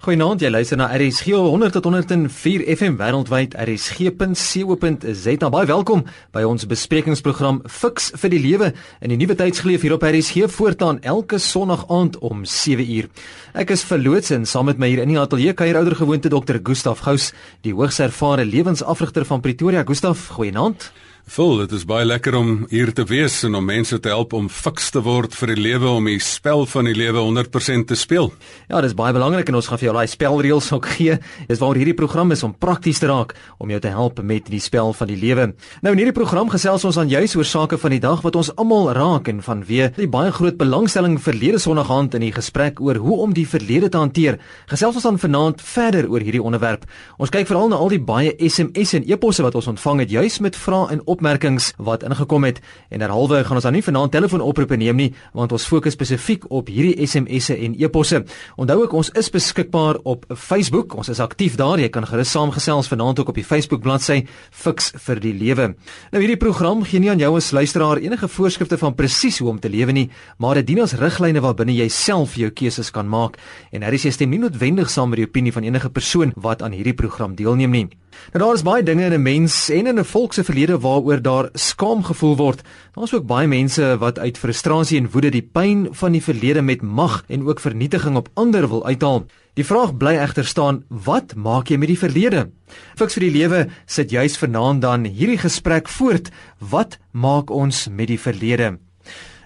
[0.00, 5.50] Goeienaand, jy luister na RSG 100 tot 104 FM wêreldwyd rsg.co.za.
[5.52, 8.70] Baie welkom by ons besprekingsprogram Fix vir die Lewe
[9.04, 13.10] in die nuwe tydsgeleef hier op RSG voortaan elke Sondag aand om 7uur.
[13.52, 16.62] Ek is verloots en saam met my hier in die ateljee kuier ouer gewoonte Dr.
[16.64, 19.84] Gustaf Gous, die hoogs ervare lewensafrigter van Pretoria.
[19.84, 20.88] Gustaf, goeienaand.
[21.28, 24.48] Vol, dit is baie lekker om hier te wees en om mense te help om
[24.50, 28.30] fiks te word vir die lewe om die spel van die lewe 100% te speel.
[28.70, 31.18] Ja, dis baie belangrik en ons gaan vir jou daai spelreëls ook gee.
[31.46, 34.62] Dis waar hierdie program is om prakties te raak om jou te help met die
[34.64, 35.50] spel van die lewe.
[35.84, 38.50] Nou in hierdie program gesels ons aan juis oor sake van die dag wat ons
[38.56, 42.98] almal raak en vanweë die baie groot belangstelling verlede Sondag aand in die gesprek oor
[42.98, 44.40] hoe om die verlede te hanteer.
[44.72, 46.88] Gesels ons dan vanaand verder oor hierdie onderwerp.
[47.20, 50.40] Ons kyk veral na al die baie SMS en e-posse wat ons ontvang het juis
[50.40, 54.78] met vrae en opmerkings wat ingekom het en derhalwe gaan ons dan nie vanaand telefoonoproepe
[54.80, 58.22] neem nie want ons fokus spesifiek op hierdie SMS'e en e-posse.
[58.56, 60.94] Onthou ook ons is beskikbaar op Facebook.
[60.94, 61.80] Ons is aktief daar.
[61.80, 65.74] Jy kan gerus saamgesels vanaand ook op die Facebook bladsy Fix vir die Lewe.
[66.12, 69.60] Nou hierdie program gee nie aan jou as luisteraar enige voorskrifte van presies hoe om
[69.60, 70.08] te lewe nie,
[70.38, 73.38] maar dit dien as riglyne waarbinne jy self jou keuses kan maak
[73.72, 76.62] en hier is jy stem nie noodwendig saam met die opinie van enige persoon wat
[76.62, 77.88] aan hierdie program deelneem nie.
[78.34, 81.22] Nou daar is baie dinge in 'n mens en in 'n volk se verlede waaroor
[81.22, 82.62] daar skaam gevoel word.
[82.94, 86.62] Daar is ook baie mense wat uit frustrasie en woede die pyn van die verlede
[86.62, 89.24] met mag en ook vernietiging op ander wil uithaal.
[89.54, 92.50] Die vraag bly egter staan, wat maak jy met die verlede?
[92.96, 96.30] Fiks vir die lewe sit juis vanaand dan hierdie gesprek voort.
[96.58, 98.78] Wat maak ons met die verlede?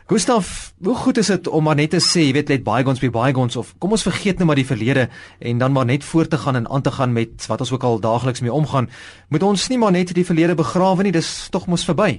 [0.07, 3.09] Gustaf, hoe goed is dit om maar net te sê, jy weet, let bygons be
[3.09, 5.07] bygons of kom ons vergeet net maar die verlede
[5.41, 7.87] en dan maar net voort te gaan en aan te gaan met wat ons ook
[7.89, 8.91] al daagliks mee omgaan.
[9.33, 12.19] Moet ons nie maar net die verlede begrawe nie, dis tog mos verby.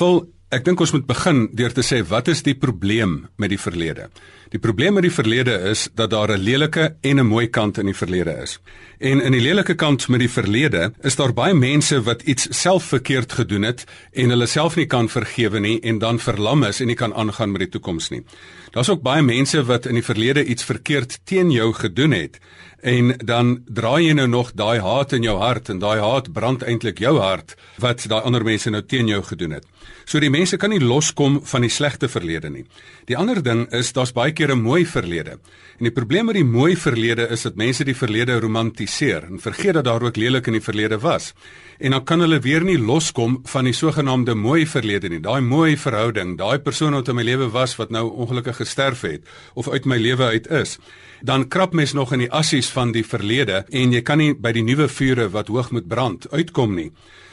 [0.00, 3.58] Vol Ek dink ons moet begin deur te sê wat is die probleem met die
[3.60, 4.06] verlede?
[4.48, 7.84] Die probleem met die verlede is dat daar 'n lelike en 'n mooi kant in
[7.84, 8.58] die verlede is.
[8.98, 12.84] En in die lelike kant met die verlede is daar baie mense wat iets self
[12.84, 16.86] verkeerd gedoen het en hulle self nie kan vergewe nie en dan verlam is en
[16.86, 18.22] nie kan aangaan met die toekoms nie.
[18.70, 22.38] Daar's ook baie mense wat in die verlede iets verkeerd teen jou gedoen het
[22.80, 26.62] en dan draai jy nou nog daai haat in jou hart en daai haat brand
[26.62, 29.66] eintlik jou hart wat daai ander mense nou teen jou gedoen het.
[30.04, 32.64] So die mense kan nie loskom van die slegte verlede nie.
[33.08, 35.38] Die ander ding is daar's baie keer 'n mooi verlede.
[35.78, 39.74] En die probleem met die mooi verlede is dat mense die verlede romantiseer en vergeet
[39.74, 41.32] dat daar ook lelik in die verlede was.
[41.78, 45.20] En dan kan hulle weer nie loskom van die sogenaamde mooi verlede nie.
[45.20, 49.22] Daai mooi verhouding, daai persoon wat in my lewe was wat nou ongelukkig gesterf het
[49.54, 50.78] of uit my lewe uit is
[51.22, 54.52] dan krap mens nog in die assies van die verlede en jy kan nie by
[54.52, 56.90] die nuwe vure wat hoog moet brand uitkom nie.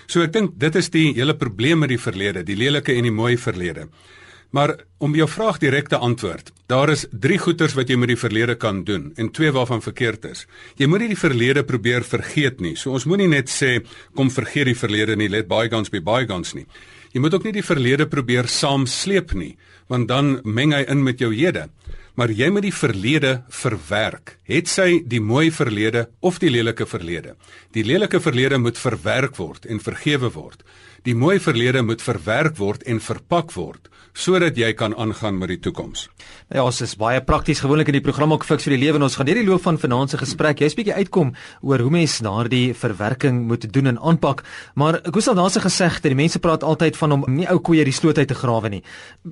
[0.08, 3.14] So ek dink dit is die hele probleem met die verlede, die lelike en die
[3.14, 3.90] mooi verlede.
[4.56, 4.72] Maar
[5.04, 8.56] om jou vraag direk te antwoord, daar is 3 goeters wat jy met die verlede
[8.56, 10.46] kan doen en twee waarvan verkeerd is.
[10.80, 12.76] Jy moenie die verlede probeer vergeet nie.
[12.80, 13.82] So ons moenie net sê
[14.16, 16.64] kom vergeet die verlede nie, let bygones be bygones nie.
[17.12, 19.58] Jy moet ook nie die verlede probeer saamsleep nie,
[19.92, 21.68] want dan meng hy in met jou hede
[22.16, 24.38] maar jy moet die verlede verwerk.
[24.48, 27.36] Het sy die mooi verlede of die lelike verlede?
[27.76, 30.64] Die lelike verlede moet verwerk word en vergewe word.
[31.06, 35.58] Die mooi verlede moet verwerk word en verpak word sodat jy kan aangaan met die
[35.60, 36.06] toekoms.
[36.48, 39.04] Ja, ons is baie prakties gewoonlik in die program ook fiks vir die lewe en
[39.10, 41.34] ons gaan hierdie loop van vanaand se gesprek jy's bietjie uitkom
[41.68, 44.46] oor hoe mens daardie verwerking moet doen en aanpak.
[44.80, 47.84] Maar ek hoor al daarse gesegde, die mense praat altyd van om nie ou koeie
[47.84, 48.84] die sloot uit te grawe nie.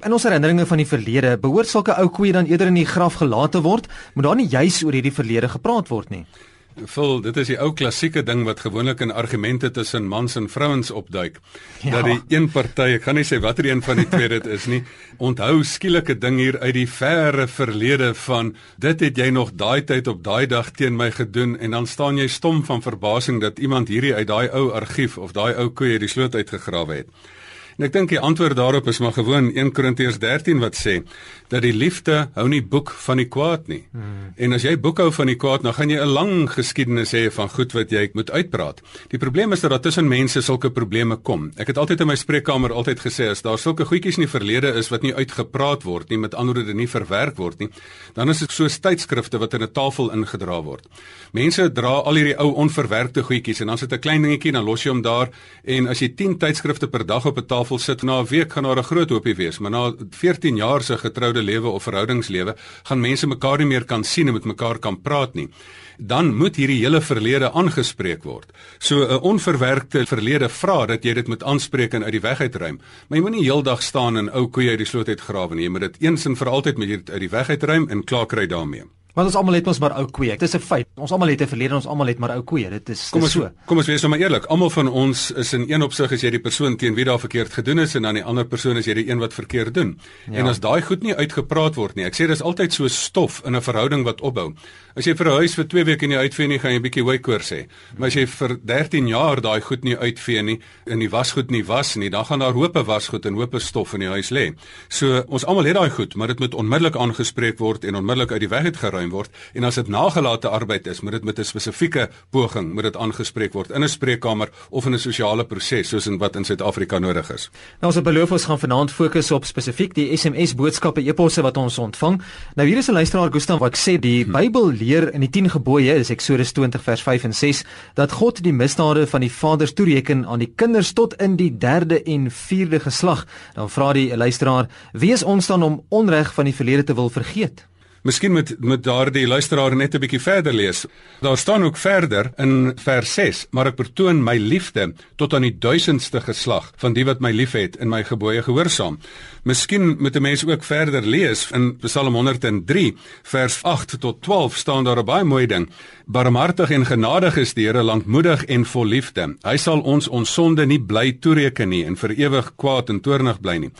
[0.03, 3.21] In ons herinneringe van die verlede, behoort sulke ou koeie dan eerder in die graf
[3.23, 6.25] gelaat te word, moet daar nie juis oor hierdie verlede gepraat word nie.
[6.73, 10.89] Vol, dit is die ou klassieke ding wat gewoonlik in argumente tussen mans en vrouens
[10.91, 11.37] opduik.
[11.83, 11.91] Ja.
[11.99, 14.65] Dat die een party, ek gaan nie sê watter een van die twee dit is
[14.71, 14.81] nie,
[15.21, 20.09] onthou skielike ding hier uit die verre verlede van dit het jy nog daai tyd
[20.09, 23.93] op daai dag teen my gedoen en dan staan jy stom van verbasing dat iemand
[23.93, 27.31] hierdie uit daai ou argief of daai ou koeie die sloot uitgegrawe het.
[27.77, 30.99] En ek dink die antwoord daarop is maar gewoon 1 Korintiërs 13 wat sê
[31.47, 33.83] dat die liefde hou nie boek van die kwaad nie.
[33.91, 34.33] Hmm.
[34.37, 37.49] En as jy boekhou van die kwaad, dan gaan jy 'n lang geskiedenis hê van
[37.49, 38.81] goed wat jy moet uitpraat.
[39.09, 41.51] Die probleem is dat daar tussen mense sulke probleme kom.
[41.57, 44.73] Ek het altyd in my spreekkamer altyd gesê as daar sulke goedjies in die verlede
[44.73, 47.69] is wat nie uitgepraat word nie, met ander woorde nie verwerk word nie,
[48.15, 50.87] dan is dit soos tydskrifte wat in 'n tafel ingedra word.
[51.33, 54.65] Mense dra al hierdie ou onverwerkte goedjies en dan sit 'n klein dingetjie en dan
[54.65, 55.29] los jy hom daar
[55.63, 58.63] en as jy 10 tydskrifte per dag op 'n tafel sit, na 'n week gaan
[58.63, 60.97] daar 'n groot hoopie wees, maar na 14 jaar se
[61.33, 62.55] getroude lewe of verhoudingslewe
[62.87, 65.49] gaan mense mekaar nie meer kan sien en met mekaar kan praat nie.
[65.97, 68.51] Dan moet hierdie hele verlede aangespreek word.
[68.79, 72.79] So 'n onverwerkte verlede vra dat jy dit moet aanspreek en uit die weg uitruim.
[73.07, 75.63] Maar jy moenie heeldag staan en ou koeie uit die sloot uitgrawe nie.
[75.63, 78.25] Jy moet dit eens en vir altyd met hier uit die weg uitruim en klaar
[78.25, 78.83] kry daarmee.
[79.13, 80.33] Want ons almal het ons maar ou koeie.
[80.33, 80.87] Dit is 'n feit.
[80.97, 82.69] Ons almal het 'n verlede, ons almal het maar ou koeie.
[82.69, 83.51] Dit is kom ons, so.
[83.65, 84.45] Kom ons wees nou maar eerlik.
[84.45, 87.53] Almal van ons is in een opsig as jy die persoon teen wie daar verkeerd
[87.53, 89.99] gedoen is en dan die ander persoon is jy die een wat verkeerd doen.
[90.31, 90.39] Ja.
[90.39, 92.05] En as daai goed nie uitgepraat word nie.
[92.05, 94.53] Ek sê dis altyd so stof in 'n verhouding wat opbou.
[94.95, 97.03] As jy vir 'n huis vir 2 weke nie uitvee nie, gaan jy 'n bietjie
[97.03, 97.67] hoekoors hê.
[97.97, 101.63] Maar as jy vir 13 jaar daai goed nie uitvee nie en die wasgoed nie
[101.63, 104.55] was nie, dan gaan daar hope wasgoed en hope stof in die huis lê.
[104.89, 108.39] So ons almal het daai goed, maar dit moet onmiddellik aangespreek word en onmiddellik uit
[108.39, 112.09] die weg uitgeruim word en as dit nagelate arbeid is, moet dit met 'n spesifieke
[112.31, 116.17] poging moet dit aangespreek word in 'n spreekkamer of in 'n sosiale proses soos in
[116.17, 117.49] wat in Suid-Afrika nodig is.
[117.81, 121.57] Nou ons het beloof ons gaan vanaand fokus op spesifiek die SMS boodskappe eposse wat
[121.57, 122.21] ons ontvang.
[122.55, 124.31] Nou hier is 'n luisteraar Gustav wat sê die hm.
[124.31, 127.63] Bybel leer in die 10 gebooie, dis Eksodus 20 vers 5 en 6,
[127.93, 132.03] dat God die misdade van die vaders toereken aan die kinders tot in die 3de
[132.03, 133.25] en 4de geslag.
[133.53, 137.09] Dan vra die luisteraar: "Wie is ons dan om onreg van die verlede te wil
[137.09, 137.67] vergeet?"
[138.03, 140.85] Miskien moet met daardie luisteraar net 'n bietjie verder lees.
[141.21, 145.57] Daar staan ook verder in vers 6: "Maar ek vertoon my liefde tot aan die
[145.59, 148.99] duisendste geslag van die wat my liefhet en my gebooie gehoorsaam."
[149.43, 154.83] Miskien moet 'n mens ook verder lees in Psalm 103 vers 8 tot 12 staan
[154.83, 155.69] daar 'n baie mooi ding:
[156.05, 159.35] "Barmhartig en genadig is die Here, lankmoedig en vol liefde.
[159.41, 163.39] Hy sal ons ons sonde nie bly toereken nie en vir ewig kwaad en toornig
[163.39, 163.71] bly nie."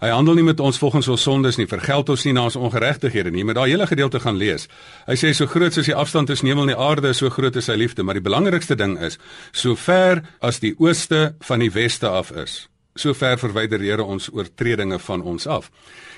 [0.00, 3.32] Hy handel nie met ons volgens ons sondes nie, vergeld ons nie na ons ongeregtighede
[3.34, 4.64] nie, maar daai hele gedeelte gaan lees.
[5.04, 7.68] Hy sê so groot soos die afstand tussen hemel en die aarde, so groot is
[7.68, 9.18] sy liefde, maar die belangrikste ding is,
[9.52, 12.62] so ver as die ooste van die weste af is,
[12.96, 15.68] so ver verwyder die Here ons oortredinge van ons af.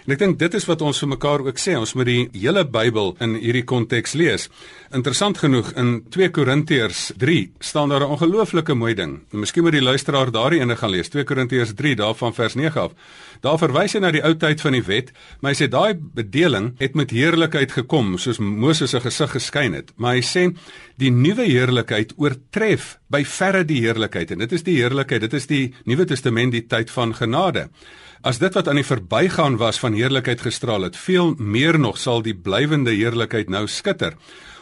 [0.02, 2.64] En ek dink dit is wat ons vir mekaar ook sê, ons moet die hele
[2.66, 4.48] Bybel in hierdie konteks lees.
[4.90, 9.20] Interessant genoeg in 2 Korintiërs 3 staan daar 'n ongelooflike mooi ding.
[9.30, 12.92] Miskien moet die luisteraar daardie ene gaan lees, 2 Korintiërs 3 daarvan vers 9 af.
[13.40, 16.74] Daar verwys hy na die ou tyd van die wet, maar hy sê daai bedeling
[16.78, 19.92] het met heerlikheid gekom, soos Moses se gesig geskyn het.
[19.96, 20.56] Maar hy sê
[20.96, 25.46] die nuwe heerlikheid oortref by verre die heerlikheid en dit is die heerlikheid, dit is
[25.46, 27.68] die Nuwe Testament, die tyd van genade.
[28.22, 32.20] As dit wat aan die verbygaan was van heerlikheid gestraal het, veel meer nog sal
[32.22, 34.14] die blywende heerlikheid nou skitter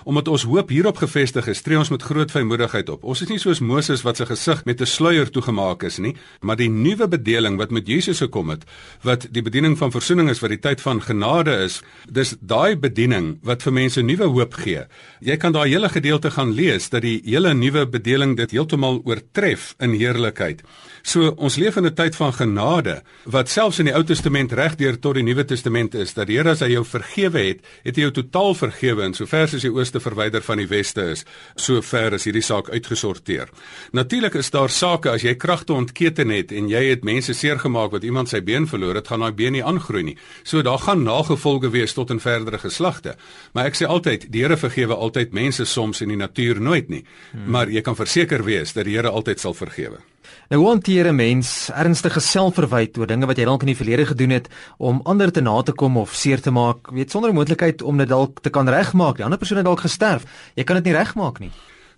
[0.05, 3.05] omdat ons hoop hierop gefestig is, tree ons met groot vrymoedigheid op.
[3.05, 6.56] Ons is nie soos Moses wat sy gesig met 'n sluier toegemaak is nie, maar
[6.56, 8.64] die nuwe bedeling wat met Jesus gekom het,
[9.02, 13.38] wat die bediening van verzoening is wat die tyd van genade is, dis daai bediening
[13.43, 14.87] wat vir mense nuwe hoop gee.
[15.20, 19.75] Jy kan daai hele gedeelte gaan lees dat die hele nuwe bedeling dit heeltemal oortref
[19.81, 20.62] in heerlikheid.
[21.02, 24.99] So ons leef in 'n tyd van genade wat selfs in die Ou Testament regdeur
[24.99, 28.02] tot die Nuwe Testament is dat die Here as hy jou vergewe het, het hy
[28.02, 31.25] jou totaal vergewe en sover as die ooste verwyder van die weste is,
[31.58, 33.50] sover is hierdie saak uitgesorteer.
[33.92, 38.04] Natuurlik is daar sake as jy kragte ontketen het en jy het mense seergemaak wat
[38.04, 40.16] iemand sy been verloor het, gaan daai been nie aangroei nie.
[40.44, 43.16] So daar gaan nagevolge wees tot in verdere geslagte.
[43.52, 47.02] Maar ek sê altyd, die Here vergewe altyd mense soms en die natuur nooit nie.
[47.32, 47.50] Hmm.
[47.50, 50.00] Maar jy kan verseker wees dat die Here altyd sal vergewe.
[50.49, 54.31] Nou hanteer 'n mens ernstige selfverwyd oor dinge wat jy dalk in die verlede gedoen
[54.31, 57.96] het om ander te na te kom of seer te maak, weet sonder moontlikheid om
[57.96, 59.17] dit dalk te kan regmaak.
[59.17, 60.25] Die ander persoon het dalk gesterf.
[60.55, 61.50] Jy kan dit nie regmaak nie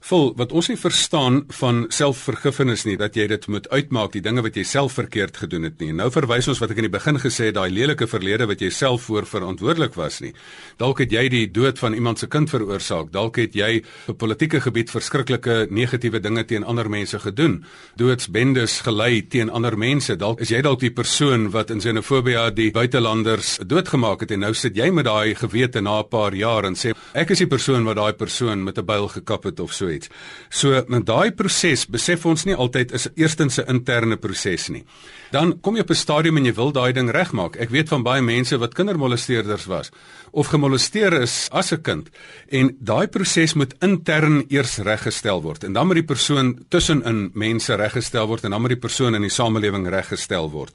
[0.03, 4.43] vol wat ons nie verstaan van selfvergifnis nie dat jy dit moet uitmaak die dinge
[4.43, 5.93] wat jy self verkeerd gedoen het nie.
[5.95, 8.71] Nou verwys ons wat ek in die begin gesê het daai lelike verlede wat jy
[8.75, 10.33] self voor verantwoordelik was nie.
[10.83, 13.13] Dalk het jy die dood van iemand se kind veroorsaak.
[13.15, 17.61] Dalk het jy op politieke gebied verskriklike negatiewe dinge teen ander mense gedoen.
[18.01, 20.17] Doodsbendes gelei teen ander mense.
[20.19, 24.53] Dalk is jy dalk die persoon wat in xenofobie die buitelanders doodgemaak het en nou
[24.57, 27.85] sit jy met daai gewete na 'n paar jaar en sê ek is die persoon
[27.85, 30.09] wat daai persoon met 'n byl gekap het of so iets.
[30.51, 34.85] So met daai proses besef ons nie altyd is eerstens 'n interne proses nie.
[35.31, 37.57] Dan kom jy op 'n stadium en jy wil daai ding regmaak.
[37.57, 39.91] Ek weet van baie mense wat kindermolesteerders was
[40.33, 42.09] of gemolesteer is as 'n kind
[42.49, 47.75] en daai proses moet intern eers reggestel word en dan moet die persoon tussenin mense
[47.75, 50.73] reggestel word en dan moet die persoon in die samelewing reggestel word.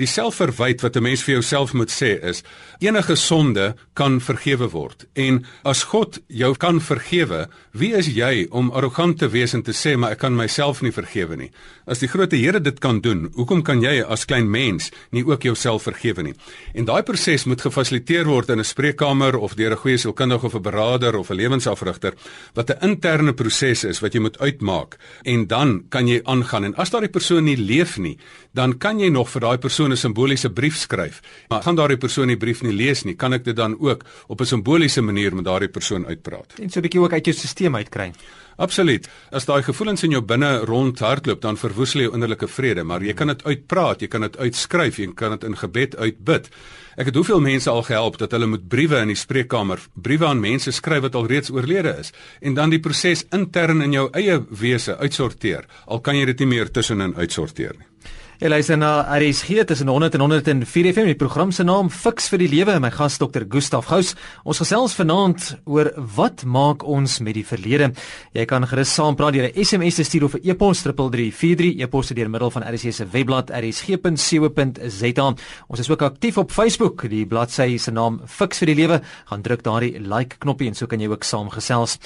[0.00, 2.42] Die selfverwyd wat 'n mens vir jouself moet sê is
[2.78, 5.06] enige sonde kan vergewe word.
[5.12, 9.72] En as God jou kan vergewe, wie is jy om arrogant te wees en te
[9.72, 11.50] sê maar ek kan myself nie vergewe nie?
[11.84, 15.42] As die groot Here dit kan doen, hoekom kan jy as klein mens nie ook
[15.44, 16.32] jouself vergewe nie?
[16.72, 20.54] En daai proses moet gefasiliteer word in 'n spreekkamer of deur 'n goeie sielkundige of
[20.54, 22.14] 'n beraader of 'n lewensafrigter
[22.54, 26.74] wat 'n interne proses is wat jy moet uitmaak en dan kan jy aangaan en
[26.76, 28.18] as daai persoon nie leef nie,
[28.54, 32.28] dan kan jy nog vir daai persoon 'n simboliese brief skryf, maar gaan daardie persoon
[32.28, 35.44] die brief nie lees nie, kan ek dit dan ook op 'n simboliese manier met
[35.44, 36.54] daardie persoon uitpraat.
[36.62, 38.12] En so 'n bietjie ook uit jou stelsel uitkry.
[38.56, 39.08] Absoluut.
[39.34, 43.14] As daai gevoelens in jou binne rond hardloop, dan verwoestel jy innerlike vrede, maar jy
[43.18, 46.50] kan dit uitpraat, jy kan dit uitskryf, jy kan dit in gebed uitbid.
[46.94, 50.42] Ek het hoeveel mense al gehelp dat hulle moet briewe in die spreekkamer, briewe aan
[50.42, 54.38] mense skryf wat al reeds oorlede is en dan die proses intern in jou eie
[54.50, 55.66] wese uitsorteer.
[55.90, 57.93] Al kan jy dit nie meer tussenin uitsorteer nie.
[58.42, 61.06] Jy luister na RSG tussen 100 en 104 FM.
[61.06, 62.74] Die program se naam Fix vir die Lewe.
[62.82, 63.44] My gas Dr.
[63.46, 64.16] Gustaf Gous.
[64.42, 67.92] Ons gesels vanaand oor wat maak ons met die verlede.
[68.34, 72.28] Jy kan gerus saampraat deur 'n SMS te stuur of 'n e-pos 3343 e-pos deur
[72.28, 75.34] middel van RSG se webblad rsg.co.za.
[75.68, 77.08] Ons is ook aktief op Facebook.
[77.08, 79.00] Die bladsy se naam Fix vir die Lewe.
[79.26, 81.98] Gaan druk daardie like knoppie en so kan jy ook saamgesels.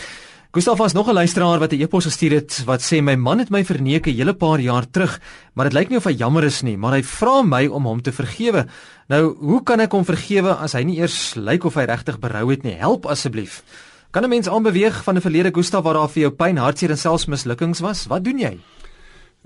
[0.51, 3.51] Gustav was nog 'n luisteraar wat 'n e-pos gestuur het wat sê my man het
[3.51, 5.21] my verneek 'n hele paar jaar terug,
[5.53, 8.03] maar dit lyk nie of hy jammer is nie, maar hy vra my om hom
[8.03, 8.67] te vergewe.
[9.09, 12.51] Nou, hoe kan ek hom vergewe as hy nie eers lyk of hy regtig berou
[12.51, 12.73] het nie?
[12.73, 13.63] Help asseblief.
[14.11, 16.99] Kan 'n mens aanbeweeg van 'n verlede Gustav waar daar vir jou pyn, hartseer en
[16.99, 18.07] selfs mislukkings was?
[18.07, 18.59] Wat doen jy?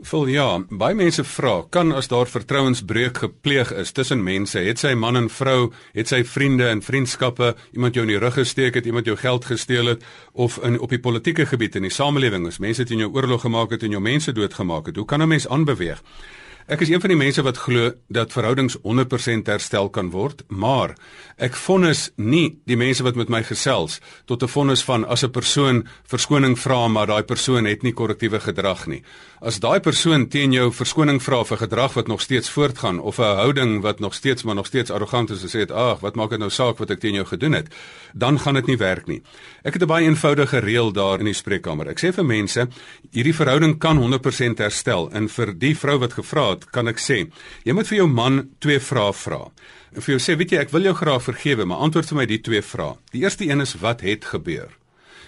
[0.01, 4.95] Vol ja, baie mense vra, kan as daar vertrouensbreuk gepleeg is tussen mense, het sy
[4.97, 8.89] man en vrou, het sy vriende en vriendskappe, iemand jou in die rug gesteek het,
[8.89, 12.59] iemand jou geld gesteel het of in op die politieke gebied in die samelewing, as
[12.59, 15.47] mense teen jou oorlog gemaak het en jou mense doodgemaak het, hoe kan 'n mens
[15.47, 16.01] aanbeweeg?
[16.71, 20.95] Ek is een van die mense wat glo dat verhoudings 100% herstel kan word, maar
[21.37, 23.99] ek vonnis nie die mense wat met my gesels
[24.31, 28.41] tot 'n vonnis van as 'n persoon verskoning vra maar daai persoon het nie korrektiewe
[28.41, 29.03] gedrag nie.
[29.43, 33.39] As daai persoon teen jou verskoning vra vir gedrag wat nog steeds voortgaan of 'n
[33.43, 36.39] houding wat nog steeds maar nog steeds arrogant is en sê ag, wat maak dit
[36.39, 37.67] nou saak wat ek teen jou gedoen het,
[38.15, 39.23] dan gaan dit nie werk nie.
[39.65, 41.89] Ek het 'n baie eenvoudige reël daar in die spreekkamer.
[41.89, 42.69] Ek sê vir mense,
[43.11, 47.29] hierdie verhouding kan 100% herstel en vir die vrou wat gevra het, kan ek sê,
[47.65, 49.51] jy moet vir jou man twee vrae vra.
[49.93, 52.27] En vir jou sê, weet jy, ek wil jou graag vergewe, maar antwoord vir my
[52.27, 52.95] die twee vrae.
[53.11, 54.82] Die eerste een is wat het gebeur?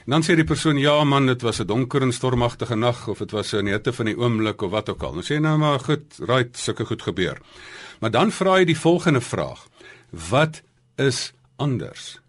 [0.05, 3.19] En dan sê die persoon, ja man, dit was 'n donker en stormagtige nag of
[3.19, 5.13] dit was so 'n hitte van die oomblik of wat ook al.
[5.13, 7.39] Dan sê nou maar goed, right, sulke goed gebeur.
[8.01, 9.67] Maar dan vra jy die volgende vraag.
[10.11, 10.63] Wat
[10.97, 12.24] is anders?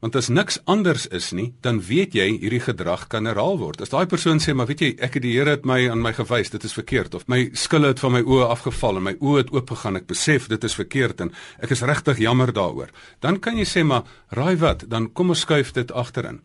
[0.00, 3.82] Want as niks anders is nie, dan weet jy hierdie gedrag kan herhaal word.
[3.84, 6.12] As daai persoon sê, "Maar weet jy, ek het die Here het my aan my
[6.12, 9.36] gewys, dit is verkeerd of my skille het van my oë afgeval en my oë
[9.36, 12.88] het oopgegaan, ek besef dit is verkeerd en ek is regtig jammer daaroor."
[13.20, 16.40] Dan kan jy sê, "Maar raai wat, dan kom ons skuif dit agterin."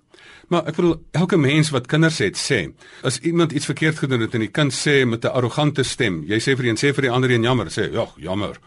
[0.50, 4.34] Maar ek wil elke mens wat kinders het sê, as iemand iets verkeerd gedoen het
[4.34, 7.12] en die kind sê met 'n arrogante stem, jy sê vir een sê vir die
[7.12, 8.60] ander een jammer, sê, "Ja, jammer."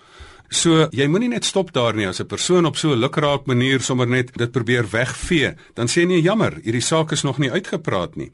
[0.49, 3.81] So jy moenie net stop daar nie as 'n persoon op so 'n lukraak manier
[3.81, 8.17] sommer net dit probeer wegvee, dan sê nee jammer, hierdie saak is nog nie uitgepraat
[8.17, 8.33] nie.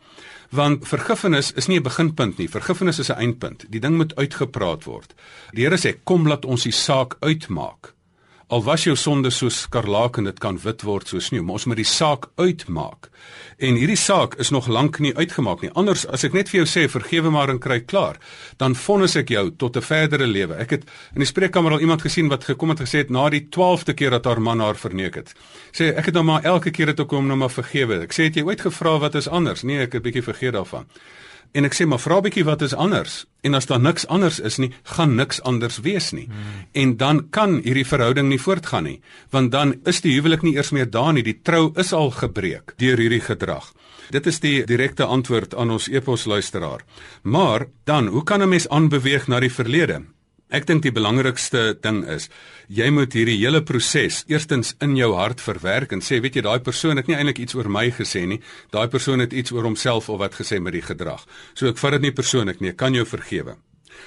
[0.51, 3.65] Want vergifnis is nie 'n beginpunt nie, vergifnis is 'n eindpunt.
[3.69, 5.15] Die ding moet uitgepraat word.
[5.53, 7.94] Die Here sê kom laat ons die saak uitmaak.
[8.55, 11.65] Al was jou sonde so skarlaak en dit kan wit word soos sneeu, maar ons
[11.67, 13.09] moet die saak uitmaak.
[13.59, 15.73] En hierdie saak is nog lank nie uitgemaak nie.
[15.75, 18.21] Anders as ek net vir jou sê vergewe maar en kry klaar,
[18.63, 20.55] dan vonnis ek jou tot 'n verdere lewe.
[20.55, 20.85] Ek het
[21.15, 24.11] in die spreekkamer al iemand gesien wat gekom het gesê het na die 12de keer
[24.11, 25.35] dat haar man haar verneek het.
[25.73, 28.03] Sê ek het nou maar elke keer dit ook om nou maar vergewe.
[28.03, 29.65] Ek sê het jy ooit gevra wat is anders?
[29.65, 30.87] Nee, ek het 'n bietjie vergeet daarvan.
[31.55, 33.25] En ek sê maar vra bietjie wat is anders?
[33.47, 36.27] En as daar niks anders is nie, gaan niks anders wees nie.
[36.27, 36.65] Hmm.
[36.73, 40.73] En dan kan hierdie verhouding nie voortgaan nie, want dan is die huwelik nie eers
[40.75, 41.23] meer daar nie.
[41.23, 43.71] Die trou is al gebreek deur hierdie gedrag.
[44.11, 46.83] Dit is die direkte antwoord aan ons eposluisteraar.
[47.23, 50.03] Maar dan, hoe kan 'n mens aanbeweeg na die verlede?
[50.53, 52.29] Ek dink die belangrikste ding is
[52.69, 56.61] jy moet hierdie hele proses eerstens in jou hart verwerk en sê weet jy daai
[56.61, 58.41] persoon het nie eintlik iets oor my gesê nie.
[58.71, 61.25] Daai persoon het iets oor homself of wat gesê met die gedrag.
[61.55, 62.75] So ek vat dit nie persoonlik nie.
[62.75, 63.57] Ek kan jou vergewe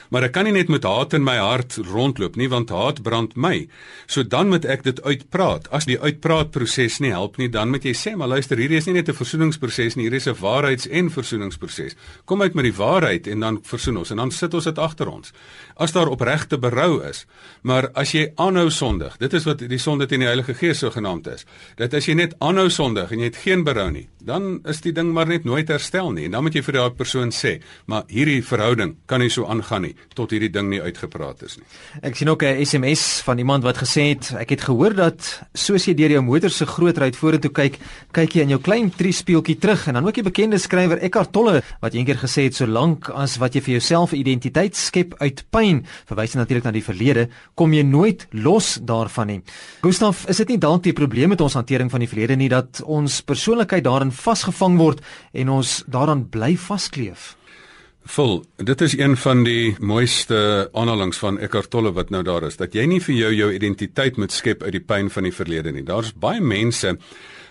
[0.10, 3.36] Maar ek kan nie net met haat in my hart rondloop nie want haat brand
[3.36, 3.67] my.
[4.08, 5.67] So dan moet ek dit uitpraat.
[5.72, 8.94] As die uitpraatproses nie help nie, dan moet jy sê, maar luister, hierdie is nie
[8.94, 11.96] net 'n versoeningsproses nie, hierdie is 'n waarheids- en versoeningsproses.
[12.25, 15.08] Kom uit met die waarheid en dan versoen ons en dan sit ons dit agter
[15.08, 15.32] ons.
[15.75, 17.25] As daar opregte berou is,
[17.62, 20.89] maar as jy aanhou sondig, dit is wat die sonde teen die Heilige Gees so
[20.89, 21.46] genaamd is.
[21.75, 24.91] Dat as jy net aanhou sondig en jy het geen berou nie, dan is die
[24.91, 26.25] ding maar net nooit herstel nie.
[26.25, 29.76] En dan moet jy vir daai persoon sê, maar hierdie verhouding kan nie so aangaan
[29.79, 31.65] nie tot hierdie ding nie uitgepraat is nie.
[32.01, 35.86] Ek sien ook 'n SMS van iemand wat gesê het ek het gehoor dat soos
[35.86, 37.79] jy deur jou motor se groot ry vorentoe kyk,
[38.12, 41.63] kyk jy in jou klein triespieeltjie terug en dan ook die bekende skrywer Eckhart Tolle
[41.81, 45.86] wat eendag gesê het solank as wat jy vir jouself 'n identiteit skep uit pyn,
[46.05, 49.41] verwys natuurlik na die verlede, kom jy nooit los daarvan nie.
[49.81, 52.81] Gustaf, is dit nie dalk die probleem met ons hantering van die verlede nie dat
[52.86, 55.01] ons persoonlikheid daarin vasgevang word
[55.34, 57.37] en ons daaraan bly vaskleef?
[58.08, 60.38] Vol, dit is een van die mooiste
[60.72, 64.20] aanhalings van Eckhart Tolle wat nou daar is dat jy nie vir jou jou identiteit
[64.22, 65.84] moet skep uit die pyn van die verlede nie.
[65.84, 66.96] Daar's baie mense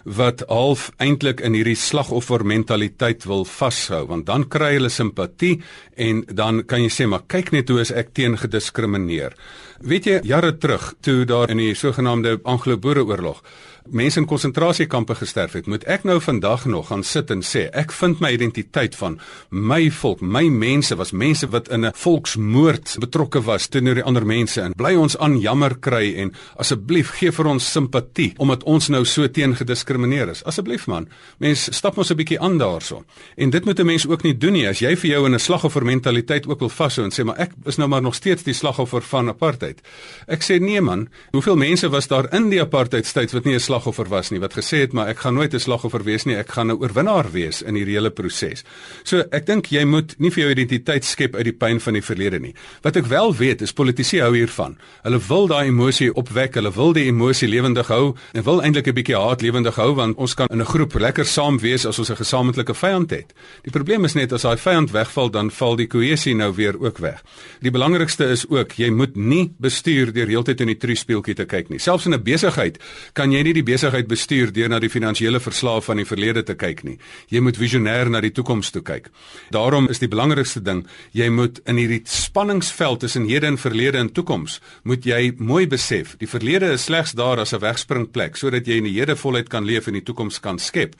[0.07, 5.59] wat half eintlik in hierdie slagoffermentaliteit wil vashou want dan kry hulle simpatie
[5.93, 9.37] en dan kan jy sê maar kyk net hoe is ek teen gediskrimineer.
[9.85, 13.43] Weet jy jare terug toe daar in die sogenaamde Anglo-Boereoorlog
[13.90, 17.93] mense in konsentrasiekampe gesterf het, moet ek nou vandag nog gaan sit en sê ek
[17.93, 19.19] vind my identiteit van
[19.50, 24.26] my volk, my mense was mense wat in 'n volksmoord betrokke was teenoor die ander
[24.26, 28.88] mense en bly ons aan jammer kry en asseblief gee vir ons simpatie omdat ons
[28.88, 30.45] nou so teen gediskrimineer is.
[30.45, 33.05] Asseblief man, mense stap ons 'n bietjie aan daarso.
[33.37, 35.38] En dit moet 'n mens ook nie doen nie as jy vir jou in 'n
[35.38, 39.02] slagoffermentaliteit ook wil vashou en sê maar ek is nou maar nog steeds die slagoffer
[39.02, 39.81] van apartheid.
[40.26, 44.09] Ek sê nee man, hoeveel mense was daar in die apartheidstyd wat nie 'n slagoffer
[44.09, 46.71] was nie wat gesê het maar ek gaan nooit 'n slagoffer wees nie ek gaan
[46.71, 48.64] 'n oorwinnaar wees in hierdie hele proses.
[49.04, 52.02] So ek dink jy moet nie vir jou identiteit skep uit die pyn van die
[52.02, 52.54] verlede nie.
[52.83, 54.78] Wat ek wel weet is politici hou hiervan.
[55.02, 58.95] Hulle wil daai emosie opwek, hulle wil die emosie lewendig hou en wil eintlik 'n
[58.95, 62.11] bietjie haat lewendig hou want ons kan in 'n groep lekker saam wees as ons
[62.11, 63.35] 'n gesamentlike vyand het.
[63.62, 66.99] Die probleem is net as daai vyand wegval dan val die kohesie nou weer ook
[66.99, 67.23] weg.
[67.61, 71.68] Die belangrikste is ook jy moet nie bestuur deur heeltyd in die truuspeeltjie te kyk
[71.68, 71.78] nie.
[71.78, 72.78] Selfs in 'n besigheid
[73.12, 76.57] kan jy nie die besigheid bestuur deur na die finansiële verslae van die verlede te
[76.59, 76.97] kyk nie.
[77.33, 79.11] Jy moet visionêr na die toekoms toe kyk.
[79.55, 84.13] Daarom is die belangrikste ding, jy moet in hierdie spanningsveld tussen hede en verlede en
[84.13, 88.79] toekoms, moet jy mooi besef, die verlede is slegs daar as 'n wegspringplek sodat jy
[88.79, 90.95] in die hede voluit kan leef en die toekoms kan skep.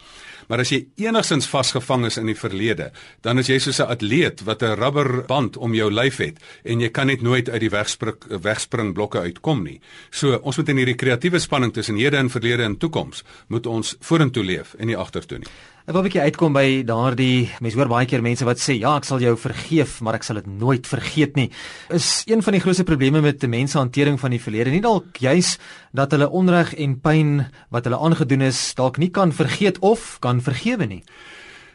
[0.49, 2.93] Maar as jy enigsins vasgevang is in die verlede,
[3.27, 6.89] dan is jy soos 'n atleet wat 'n rubberband om jou lyf het en jy
[6.89, 9.81] kan net nooit uit die wegspring wegspringblokke uitkom nie.
[10.11, 13.97] So ons moet in hierdie kreatiewe spanning tussen hede en verlede en toekoms moet ons
[14.01, 15.51] vorentoe leef en nie agtertoe nie.
[15.87, 18.97] Ek wil 'n bietjie uitkom by daardie mense hoor baie keer mense wat sê ja,
[18.97, 21.51] ek sal jou vergeef, maar ek sal dit nooit vergeet nie.
[21.91, 25.59] Is een van die grootste probleme met mense hantering van die verlede nie dalk juis
[25.95, 30.43] dat hulle onreg en pyn wat hulle aangedoen is dalk nie kan vergeet of kan
[30.43, 31.05] vergewe nie.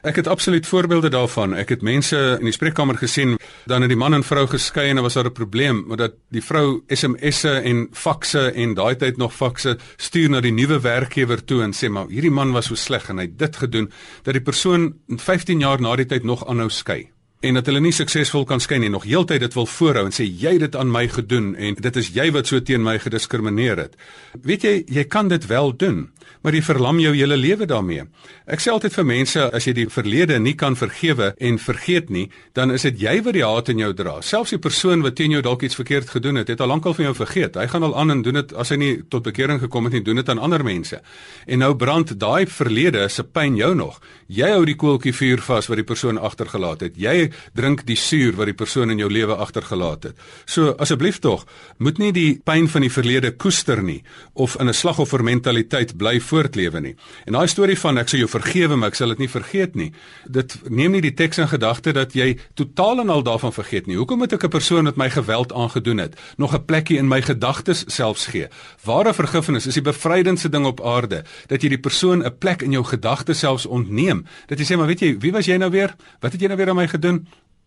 [0.01, 1.53] Ek het absoluut voorbeelde daarvan.
[1.53, 3.35] Ek het mense in die spreekkamer gesien,
[3.69, 6.41] dan het die man en vrou geskei en was daar 'n probleem, maar dat die
[6.41, 11.61] vrou SMS'e en fakse en daai tyd nog fakse stuur na die nuwe werkgewer toe
[11.61, 13.91] en sê maar hierdie man was so sleg en hy het dit gedoen
[14.23, 17.11] dat die persoon 15 jaar na die tyd nog aanhou skei
[17.41, 20.27] en dat hulle nie suksesvol kan skei nie nog heeltyd dit wil voorhou en sê
[20.27, 23.81] jy het dit aan my gedoen en dit is jy wat so teen my gediskrimineer
[23.81, 23.97] het.
[24.45, 26.09] Weet jy, jy kan dit wel doen
[26.41, 28.07] maar jy verlam jou hele lewe daarmee.
[28.49, 32.27] Ek sê altyd vir mense as jy die verlede nie kan vergewe en vergeet nie,
[32.57, 34.17] dan is dit jy wat die haat in jou dra.
[34.25, 37.09] Selfs die persoon wat teen jou dalk iets verkeerd gedoen het, het al lankal van
[37.09, 37.59] jou vergeet.
[37.61, 40.03] Hy gaan al aan en doen dit as hy nie tot bekering gekom het nie,
[40.05, 41.01] doen dit aan ander mense.
[41.45, 44.01] En nou brand daai verlede se pyn jou nog.
[44.31, 46.97] Jy hou die koeltjie vuur vas wat die persoon agtergelaat het.
[46.97, 50.17] Jy drink die suur wat die persoon in jou lewe agtergelaat het.
[50.45, 51.45] So asseblief tog,
[51.77, 56.81] moet nie die pyn van die verlede koester nie of in 'n slagoffermentaliteit bly voortlewe
[56.81, 56.95] nie.
[57.25, 59.91] En daai storie van ek sal jou vergewe, maar ek sal dit nie vergeet nie.
[60.29, 63.95] Dit neem nie die teks in gedagte dat jy totaal en al daarvan vergeet nie.
[63.95, 67.21] Hoekom moet ek 'n persoon wat my geweld aangedoen het, nog 'n plekkie in my
[67.21, 68.47] gedagtes selfs gee?
[68.83, 72.71] Ware vergifnis is die bevrydendste ding op aarde, dat jy die persoon 'n plek in
[72.71, 74.25] jou gedagtes selfs ontneem.
[74.47, 75.95] Dat jy sê maar weet jy, wie was jy nou weer?
[76.19, 77.20] Wat het jy nou weer aan my gedoen?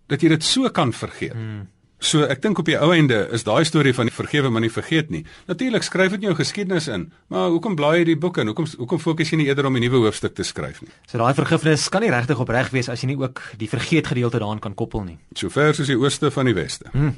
[0.07, 1.33] Dat jy dit so kan vergeet.
[1.33, 1.69] Hmm.
[2.05, 5.09] So ek dink op die ou einde is daai storie van vergewe maar nie vergeet
[5.13, 5.23] nie.
[5.49, 8.67] Natuurlik skryf dit in jou geskiedenis in, maar hoekom blaai jy die boeke en hoekom
[8.83, 10.91] hoekom fokus jy nie eerder om 'n nuwe hoofstuk te skryf nie?
[11.09, 14.39] So daai vergifnis kan nie regtig opreg wees as jy nie ook die vergeet gedeelte
[14.39, 15.19] daaraan kan koppel nie.
[15.35, 16.85] Sover soos die ooste van die weste.
[16.93, 17.17] Hmm.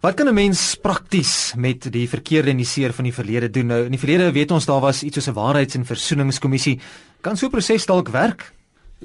[0.00, 3.66] Wat kan 'n mens prakties met die verkeerde en die seer van die verlede doen?
[3.66, 6.78] Nou in die verlede weet ons daar was iets soos 'n waarheids- en versoeningskommissie.
[7.20, 8.52] Kan so 'n proses dalk werk?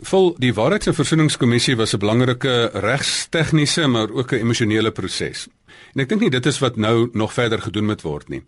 [0.02, 5.48] Vol die Waarheids- en Versoeningskommissie was 'n belangrike regstegniese maar ook 'n emosionele proses.
[5.94, 8.44] En ek dink nie dit is wat nou nog verder gedoen moet word nie.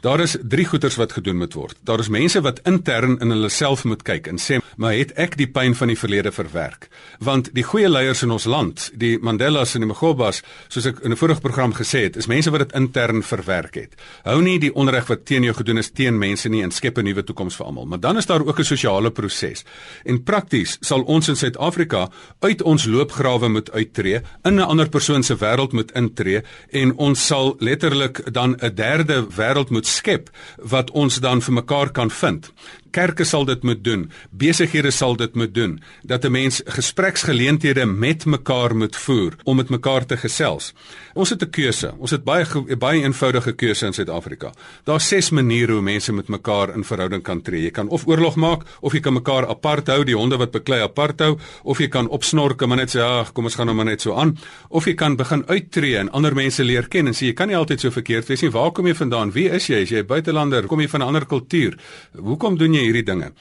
[0.00, 1.74] Daar is drie goeters wat gedoen moet word.
[1.82, 5.36] Daar is mense wat intern in hulle self moet kyk en sê, "Maar het ek
[5.36, 9.74] die pyn van die verlede verwerk?" Want die goeie leiers in ons land, die Mandelas
[9.74, 12.72] en die Magobas, soos ek in 'n vorige program gesê het, is mense wat dit
[12.72, 13.94] intern verwerk het.
[14.22, 17.04] Hou nie die onreg wat teen jou gedoen is teen mense nie en skep 'n
[17.04, 17.86] nuwe toekoms vir almal.
[17.86, 19.64] Maar dan is daar ook 'n sosiale proses.
[20.04, 22.08] En prakties sal ons in Suid-Afrika
[22.40, 27.26] uit ons loopgrawe moet uittreë, in 'n ander persoon se wêreld moet intree en ons
[27.26, 30.30] sal letterlik dan 'n derde wêreld moet skep
[30.72, 32.52] wat ons dan vir mekaar kan vind.
[32.90, 38.24] Kerke sal dit moet doen, besighede sal dit moet doen, dat 'n mens gespreksgeleenthede met
[38.24, 40.72] mekaar moet voer om met mekaar te gesels.
[41.14, 41.94] Ons het 'n keuse.
[41.98, 42.46] Ons het baie
[42.76, 44.52] baie eenvoudige keuse in Suid-Afrika.
[44.84, 47.62] Daar's ses maniere hoe mense met mekaar in verhouding kan tree.
[47.62, 50.80] Jy kan of oorlog maak of jy kan mekaar apart hou, die honde wat beklei
[50.80, 53.84] apart hou, of jy kan opsnorke maar net sê, "Ag, kom ons gaan nou maar
[53.84, 57.26] net so aan." Of jy kan begin uittreë en ander mense leer ken en sê
[57.26, 58.50] jy kan nie altyd so verkeerd wees nie.
[58.50, 59.32] Waar kom jy vandaan?
[59.32, 59.82] Wie is jy?
[59.82, 60.66] Is jy 'n buitelander?
[60.66, 61.78] Kom jy van 'n ander kultuur?
[62.16, 63.32] Hoekom doen jy hierdie dinge?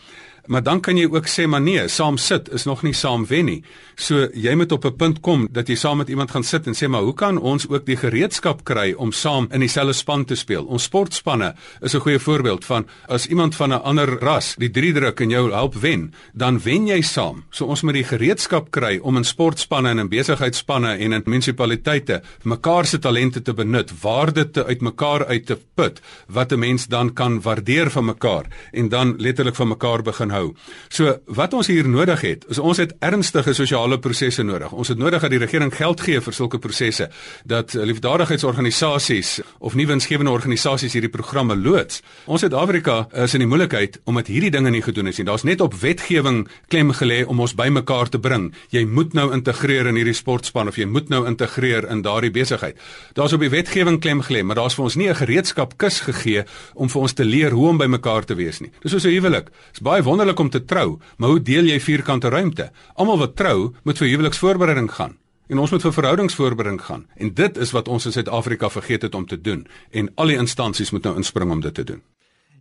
[0.47, 3.45] Maar dan kan jy ook sê maar nee, saam sit is nog nie saam wen
[3.45, 3.63] nie.
[3.95, 6.73] So jy moet op 'n punt kom dat jy saam met iemand gaan sit en
[6.73, 10.35] sê maar hoe kan ons ook die gereedskap kry om saam in dieselfde span te
[10.35, 10.65] speel?
[10.65, 14.93] Ons sportspanne is 'n goeie voorbeeld van as iemand van 'n ander ras die drie
[14.93, 17.43] druk en jou help wen, dan wen jy saam.
[17.49, 22.21] So ons moet die gereedskap kry om in sportspanne en in besigheidsspanne en in munisipaliteite
[22.43, 27.13] mekaar se talente te benut, waarde te uitmekaar uit te put wat 'n mens dan
[27.13, 30.53] kan waardeer van mekaar en dan letterlik van mekaar begin hou.
[30.89, 34.71] So wat ons hier nodig het, is ons het ernstige sosiale prosesse nodig.
[34.71, 37.09] Ons het nodig dat die regering geld gee vir sulke prosesse,
[37.45, 42.01] dat liefdadigheidsorganisasies of nie winsgewende organisasies hierdie programme loods.
[42.25, 45.27] Ons Suid-Afrika is in die moeilikheid omdat hierdie dinge nie gedoen is nie.
[45.27, 48.49] Daar's net op wetgewing klem gelê om ons bymekaar te bring.
[48.73, 52.77] Jy moet nou integreer in hierdie sportspan of jy moet nou integreer in daardie besigheid.
[53.17, 56.43] Daar's op die wetgewing klem gelê, maar daar's vir ons nie 'n gereedskap kus gegee
[56.75, 58.71] om vir ons te leer hoe om bymekaar te wees nie.
[58.81, 59.45] Dis soos 'n huwelik.
[59.45, 62.71] Dit is baie wonderlik wonderlik om te trou, maar hoe deel jy vierkante ruimte?
[62.95, 65.17] Almal wat trou, moet vir huweliksvoorbereiding gaan.
[65.47, 67.05] En ons moet vir verhoudingsvoorbereiding gaan.
[67.15, 69.67] En dit is wat ons in Suid-Afrika vergeet het om te doen.
[69.91, 72.01] En al die instansies moet nou inspring om dit te doen.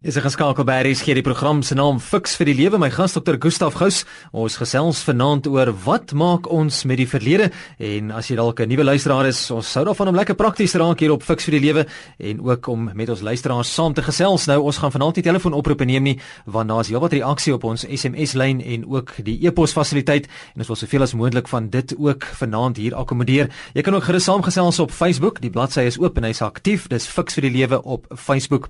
[0.07, 2.79] Is 'n geskakel by hierdie skeie program se naam Fix vir die lewe.
[2.79, 3.35] My gas Dr.
[3.42, 4.05] Gustaf Gous.
[4.33, 8.69] Ons gesels vanaand oor wat maak ons met die verlede en as jy dalk 'n
[8.69, 11.73] nuwe luisteraar is, ons sou daarvan om lekker prakties raak hier op Fix vir die
[11.73, 11.87] lewe
[12.21, 14.47] en ook om met ons luisteraars saam te gesels.
[14.47, 18.35] Nou ons gaan vanaand nie telefoonoproepe neem nie want daar's heelwat reaksie op ons SMS
[18.35, 22.23] lyn en ook die e-pos fasiliteit en ons wil soveel as moontlik van dit ook
[22.25, 23.51] vanaand hier akkommodeer.
[23.75, 25.40] Jy kan ook gerus saamgesels op Facebook.
[25.40, 26.87] Die bladsy is oop en hy's aktief.
[26.88, 28.69] Dis Fix vir die lewe op Facebook.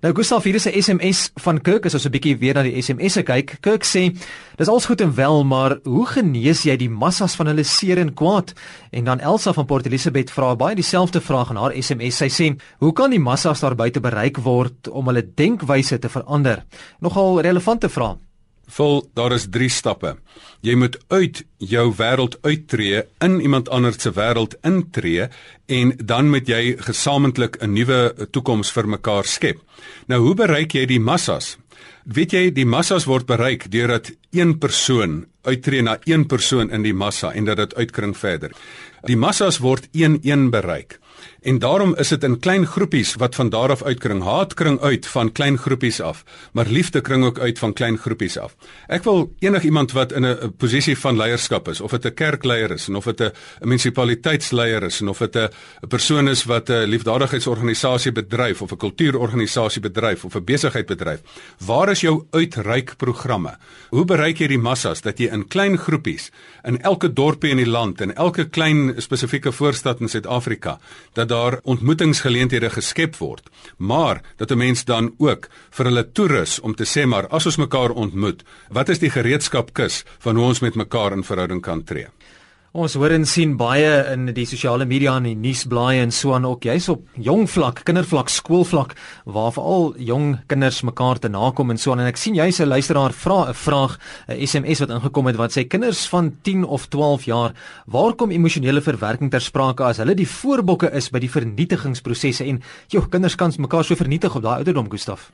[0.00, 2.80] Nou Gustaf, hier is 'n SMS van Kirk as ons 'n bietjie weer na die
[2.82, 3.58] SMS'e kyk.
[3.60, 4.14] Kirk sê:
[4.56, 8.14] "Dis alles goed en wel, maar hoe genees jy die massas van hulle seer en
[8.14, 8.52] kwaad?"
[8.92, 12.16] En dan Elsa van Port Elizabeth vra baie dieselfde vraag in haar SMS.
[12.16, 16.64] Sy sê: "Hoe kan die massas daar buite bereik word om hulle denkwyse te verander?"
[17.00, 18.27] Nogal relevante vraag.
[18.68, 20.16] Vol, daar is 3 stappe.
[20.60, 25.28] Jy moet uit jou wêreld uittreë, in iemand anders se wêreld intree
[25.66, 29.58] en dan moet jy gesamentlik 'n nuwe toekoms vir mekaar skep.
[30.06, 31.56] Nou hoe bereik jy die massas?
[32.04, 36.94] Weet jy, die massas word bereik deurdat een persoon uittreë na een persoon in die
[36.94, 38.52] massa en dat dit uitkring verder.
[39.06, 40.98] Die massas word een-een bereik.
[41.40, 44.22] En daarom is dit in klein groepies wat van daar af uitkring.
[44.22, 48.38] Haat kring uit van klein groepies af, maar liefde kring ook uit van klein groepies
[48.38, 48.56] af.
[48.86, 52.88] Ek wil enigiemand wat in 'n posisie van leierskap is, of dit 'n kerkleier is,
[52.88, 55.48] of dit 'n munisipaliteitsleier is, of dit 'n
[55.88, 61.20] persoon is wat 'n liefdadigheidsorganisasie bedryf of 'n kultuurorganisasie bedryf of 'n besigheid bedryf,
[61.66, 63.56] waar is jou uitreik programme?
[63.88, 66.30] Hoe bereik jy die massas dat jy in klein groepies
[66.64, 70.78] in elke dorpie in die land en elke klein spesifieke voorstad in Suid-Afrika
[71.12, 76.74] dat daar ontmoetingsgeleenthede geskep word, maar dat 'n mens dan ook vir hulle toerus om
[76.74, 80.74] te sê maar as ons mekaar ontmoet, wat is die gereedskapkis van hoe ons met
[80.74, 82.06] mekaar in verhouding kan tree?
[82.76, 86.44] Ons hoor en sien baie in die sosiale media en die nuusblaaie en so aan
[86.44, 86.66] ook.
[86.68, 88.92] Jy's op jong vlak, kindervlak, skoolvlak
[89.24, 92.02] waar veral jong kinders mekaar te nakom en so aan.
[92.04, 95.56] En ek sien jy's 'n luisteraar vra 'n vraag 'n SMS wat ingekom het wat
[95.56, 97.54] sê kinders van 10 of 12 jaar
[97.86, 102.44] waar kom emosionele verwerking ter sprake as hulle die voorbokke is by die vernietigingsprosesse?
[102.44, 105.32] En jou kinders kan mekaar so vernietig op daai ouderdom Gustaf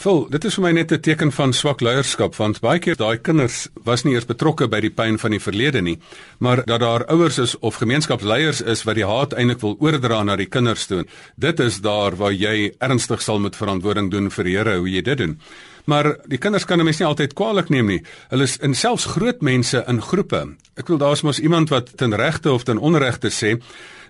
[0.00, 3.18] Vol, dit is vir my net 'n teken van swak leierskap want baie keer daai
[3.18, 5.98] kinders was nie eers betrokke by die pyn van die verlede nie,
[6.38, 10.36] maar dat daar ouers is of gemeenskapsleiers is wat die haat eintlik wil oordra na
[10.36, 11.04] die kinders toe.
[11.36, 15.02] Dit is daar waar jy ernstig sal moet verantwoording doen vir die Here hoe jy
[15.02, 15.38] dit doen.
[15.84, 18.02] Maar die kinders kan 'n mens nie altyd kwaliek neem nie.
[18.30, 20.56] Hulle is in selfs groot mense in groepe.
[20.76, 23.60] Ek wil daar's mos iemand wat ten regte of ten onregte sê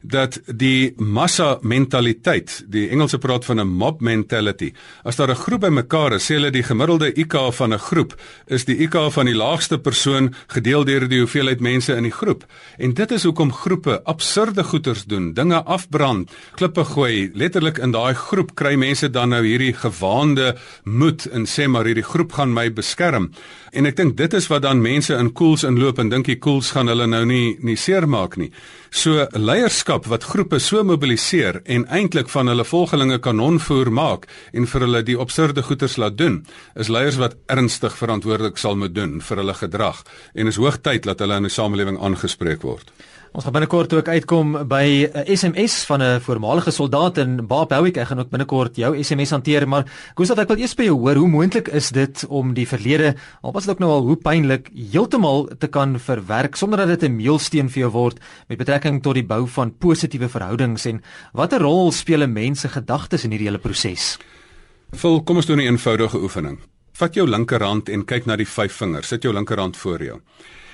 [0.03, 4.73] dat die massa mentaliteit, die Engelse praat van 'n mob mentality.
[5.05, 8.15] As daar 'n groep bymekaar is, sê hulle die gemiddelde IQ van 'n groep
[8.47, 12.45] is die IQ van die laagste persoon gedeel deur die hoeveelheid mense in die groep.
[12.79, 17.31] En dit is hoekom groepe absurde goeters doen, dinge afbrand, klippe gooi.
[17.35, 22.03] Letterlik in daai groep kry mense dan nou hierdie gewaande moed en sê maar hierdie
[22.03, 23.31] groep gaan my beskerm.
[23.73, 26.71] En ek dink dit is wat dan mense in koels inloop en dink die koels
[26.71, 28.51] gaan hulle nou nie nie seermaak nie.
[28.93, 34.85] So leierskap wat groepe so mobiliseer en eintlik van hulle volgelinge kanonvoer maak en vir
[34.85, 36.43] hulle die absurde goeters laat doen,
[36.77, 40.03] is leiers wat ernstig verantwoordelik sal moet doen vir hulle gedrag
[40.37, 42.93] en is hoogtyd dat hulle in die samelewing aangespreek word.
[43.33, 47.97] Ons gaan binnekort ook uitkom by 'n SMS van 'n voormalige soldaat in Baap Howick.
[47.97, 51.15] Ek gaan ook binnekort jou SMS hanteer, maar Gustav, ek wil eers by jou hoor,
[51.15, 54.71] hoe moontlik is dit om die verlede, al was dit ook nou al hoe pynlik,
[54.93, 59.15] heeltemal te kan verwerk sonder dat dit 'n meelsteen vir jou word met betrekking tot
[59.15, 63.49] die bou van positiewe verhoudings en watter rol speel 'n mens se gedagtes in hierdie
[63.49, 64.19] hele proses?
[64.91, 66.59] Vol, kom ons doen 'n eenvoudige oefening.
[66.93, 69.09] Vat jou linkerhand en kyk na die vyf vingers.
[69.09, 70.21] Sit jou linkerhand voor jou.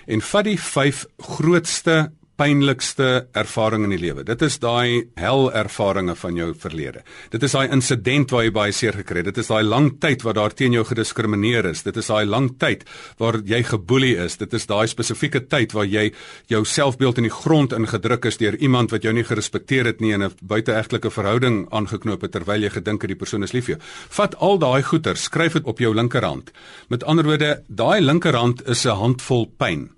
[0.07, 4.23] En vat die vyf grootste pynlikste ervaring in die lewe.
[4.27, 7.03] Dit is daai hel ervarings van jou verlede.
[7.33, 9.31] Dit is daai insident waar jy baie seer gekry het.
[9.33, 11.83] Dit is daai lang tyd wat daar teen jou gediskrimineer is.
[11.87, 12.85] Dit is daai lang tyd
[13.19, 14.39] waar jy geboelie is.
[14.39, 16.09] Dit is daai spesifieke tyd waar jy
[16.53, 20.15] jou selfbeeld in die grond ingedruk is deur iemand wat jou nie gerespekteer het nie
[20.15, 23.77] en 'n buiteegtelike verhouding aangeknoop het terwyl jy gedink het die persoon is lief vir
[23.77, 23.83] jou.
[24.11, 26.51] Vat al daai goeder, skryf dit op jou linkerhand.
[26.89, 29.98] Met ander woorde, daai linkerhand is 'n handvol pyn.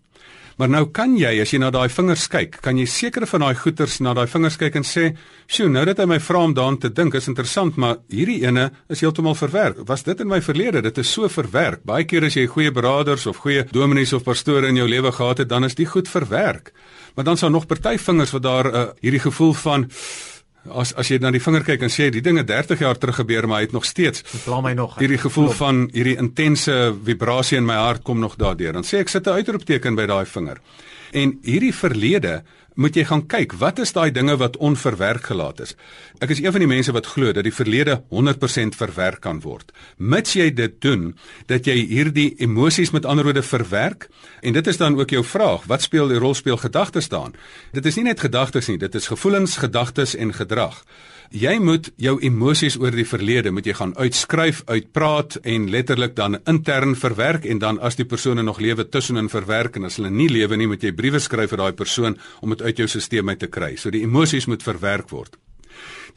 [0.61, 3.57] Maar nou kan jy as jy na daai vingers kyk, kan jy sekere van daai
[3.57, 5.05] goeters na daai vingers kyk en sê,
[5.49, 8.71] "Sjoe, nou dat hy my vra om daaraan te dink, is interessant, maar hierdie ene
[8.91, 9.77] is heeltemal verwerk.
[9.87, 10.83] Was dit in my verlede?
[10.83, 11.83] Dit is so verwerk.
[11.85, 15.39] Baie keer as jy goeie beraders of goeie dominees of pastore in jou lewe gehad
[15.39, 16.73] het, dan is die goed verwerk.
[17.15, 19.91] Maar dan sou nog party vingers wat daar uh, hierdie gevoel van
[20.69, 23.47] As as jy na die vinger kyk en sê die dinge 30 jaar terug gebeur
[23.49, 25.57] maar hy het nog steeds pla my nog hierdie gevoel klop.
[25.57, 29.41] van hierdie intense vibrasie in my hart kom nog daardeur dan sê ek sit 'n
[29.41, 30.61] uitroepteken by daai vinger
[31.13, 32.43] en hierdie verlede
[32.81, 35.75] moet jy gaan kyk wat is daai dinge wat onverwerk gelaat is.
[36.25, 39.75] Ek is een van die mense wat glo dat die verlede 100% verwerk kan word.
[39.97, 41.11] Mits jy dit doen,
[41.53, 44.09] dat jy hierdie emosies met ander woorde verwerk
[44.41, 47.37] en dit is dan ook jou vraag, wat speel die rol speel gedagtes daan?
[47.77, 50.81] Dit is nie net gedagtes nie, dit is gevoelens, gedagtes en gedrag.
[51.31, 56.41] Jy moet jou emosies oor die verlede moet jy gaan uitskryf, uitpraat en letterlik dan
[56.51, 60.27] intern verwerk en dan as die persone nog lewe tussenin verwerk en as hulle nie
[60.27, 63.39] lewe nie moet jy briewe skryf vir daai persoon om dit uit jou stelsel uit
[63.39, 63.77] te kry.
[63.77, 65.39] So die emosies moet verwerk word.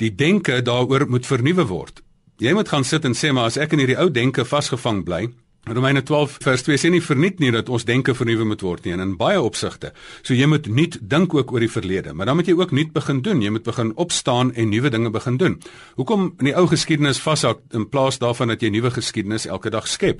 [0.01, 2.01] Die denke daaroor moet vernuwe word.
[2.41, 5.27] Jy moet gaan sit en sê maar as ek in hierdie ou denke vasgevang bly,
[5.63, 8.91] Romeine 12 vers 2 sê nie verniet nie dat ons denke vernuwe moet word nie
[8.97, 9.93] en in baie opsigte.
[10.19, 12.91] So jy moet nuut dink ook oor die verlede, maar dan moet jy ook nuut
[12.91, 13.39] begin doen.
[13.39, 15.55] Jy moet begin opstaan en nuwe dinge begin doen.
[15.95, 19.87] Hoekom in die ou geskiedenis vashak in plaas daarvan dat jy nuwe geskiedenis elke dag
[19.87, 20.19] skep?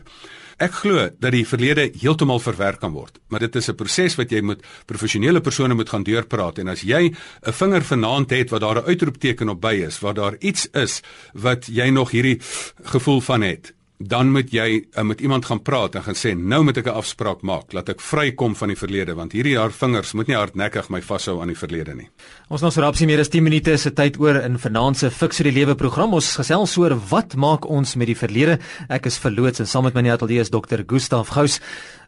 [0.64, 4.32] Ek glo dat die verlede heeltemal verwerk kan word, maar dit is 'n proses wat
[4.32, 8.62] jy met professionele persone moet gaan deurpraat en as jy 'n vinger vanaand het wat
[8.62, 11.02] daar 'n uitroepteken op by is, waar daar iets is
[11.34, 12.40] wat jy nog hierdie
[12.84, 16.64] gevoel van het, dan moet jy uh, met iemand gaan praat en gaan sê nou
[16.64, 20.14] moet ek 'n afspraak maak dat ek vrykom van die verlede want hierdie jaar vingers
[20.14, 22.10] moet nie hardnekkig my vashou aan die verlede nie.
[22.50, 25.38] Ons nou so rapsie meer as 10 minute se tyd oor in vanaand se Fix
[25.38, 26.14] vir die Lewe program.
[26.14, 28.60] Ons gesels oor wat maak ons met die verlede.
[28.90, 30.84] Ek is verloots en saam met my in die ateljee is Dr.
[30.88, 31.60] Gustaf Gous.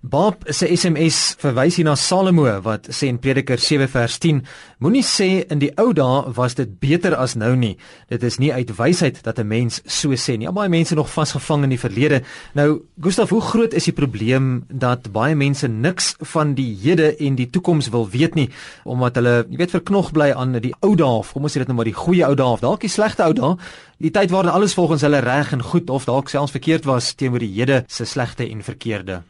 [0.05, 4.43] Bob se SMS verwys hier na Salomo wat sê in Prediker 7 vers 10:
[4.83, 7.73] Moenie sê in die ou dae was dit beter as nou nie.
[8.13, 10.45] Dit is nie uit wysheid dat 'n mens so sê nie.
[10.45, 12.21] Ja, baie mense nog vasgevang in die verlede.
[12.53, 17.35] Nou, Gustaf, hoe groot is die probleem dat baie mense niks van die hede en
[17.35, 18.49] die toekoms wil weet nie
[18.83, 21.67] omdat hulle, jy weet, verknog bly aan die ou dae of kom ons sê dit
[21.67, 23.55] nou maar die goeie ou dae of dalk die slegte ou dae,
[23.97, 27.39] die tyd waar alles volgens hulle reg en goed of dalk selfs verkeerd was teenoor
[27.39, 29.23] die hede se slegte en verkeerde.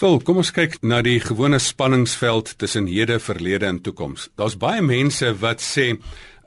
[0.00, 4.30] Phil, kom ons kyk na die gewone spanningsveld tussen hede, verlede en toekoms.
[4.40, 5.90] Daar's baie mense wat sê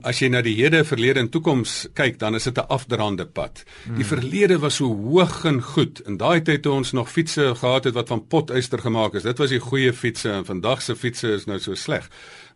[0.02, 3.62] as jy na die hede, verlede en toekoms kyk, dan is dit 'n afdraande pad.
[3.84, 3.94] Hmm.
[3.94, 6.02] Die verlede was so hoog en goed.
[6.04, 9.38] In daai tyd toe ons nog fietsse gehad het wat van potyster gemaak is, dit
[9.38, 12.10] was die goeie fietsse en vandag se fietsse is nou so sleg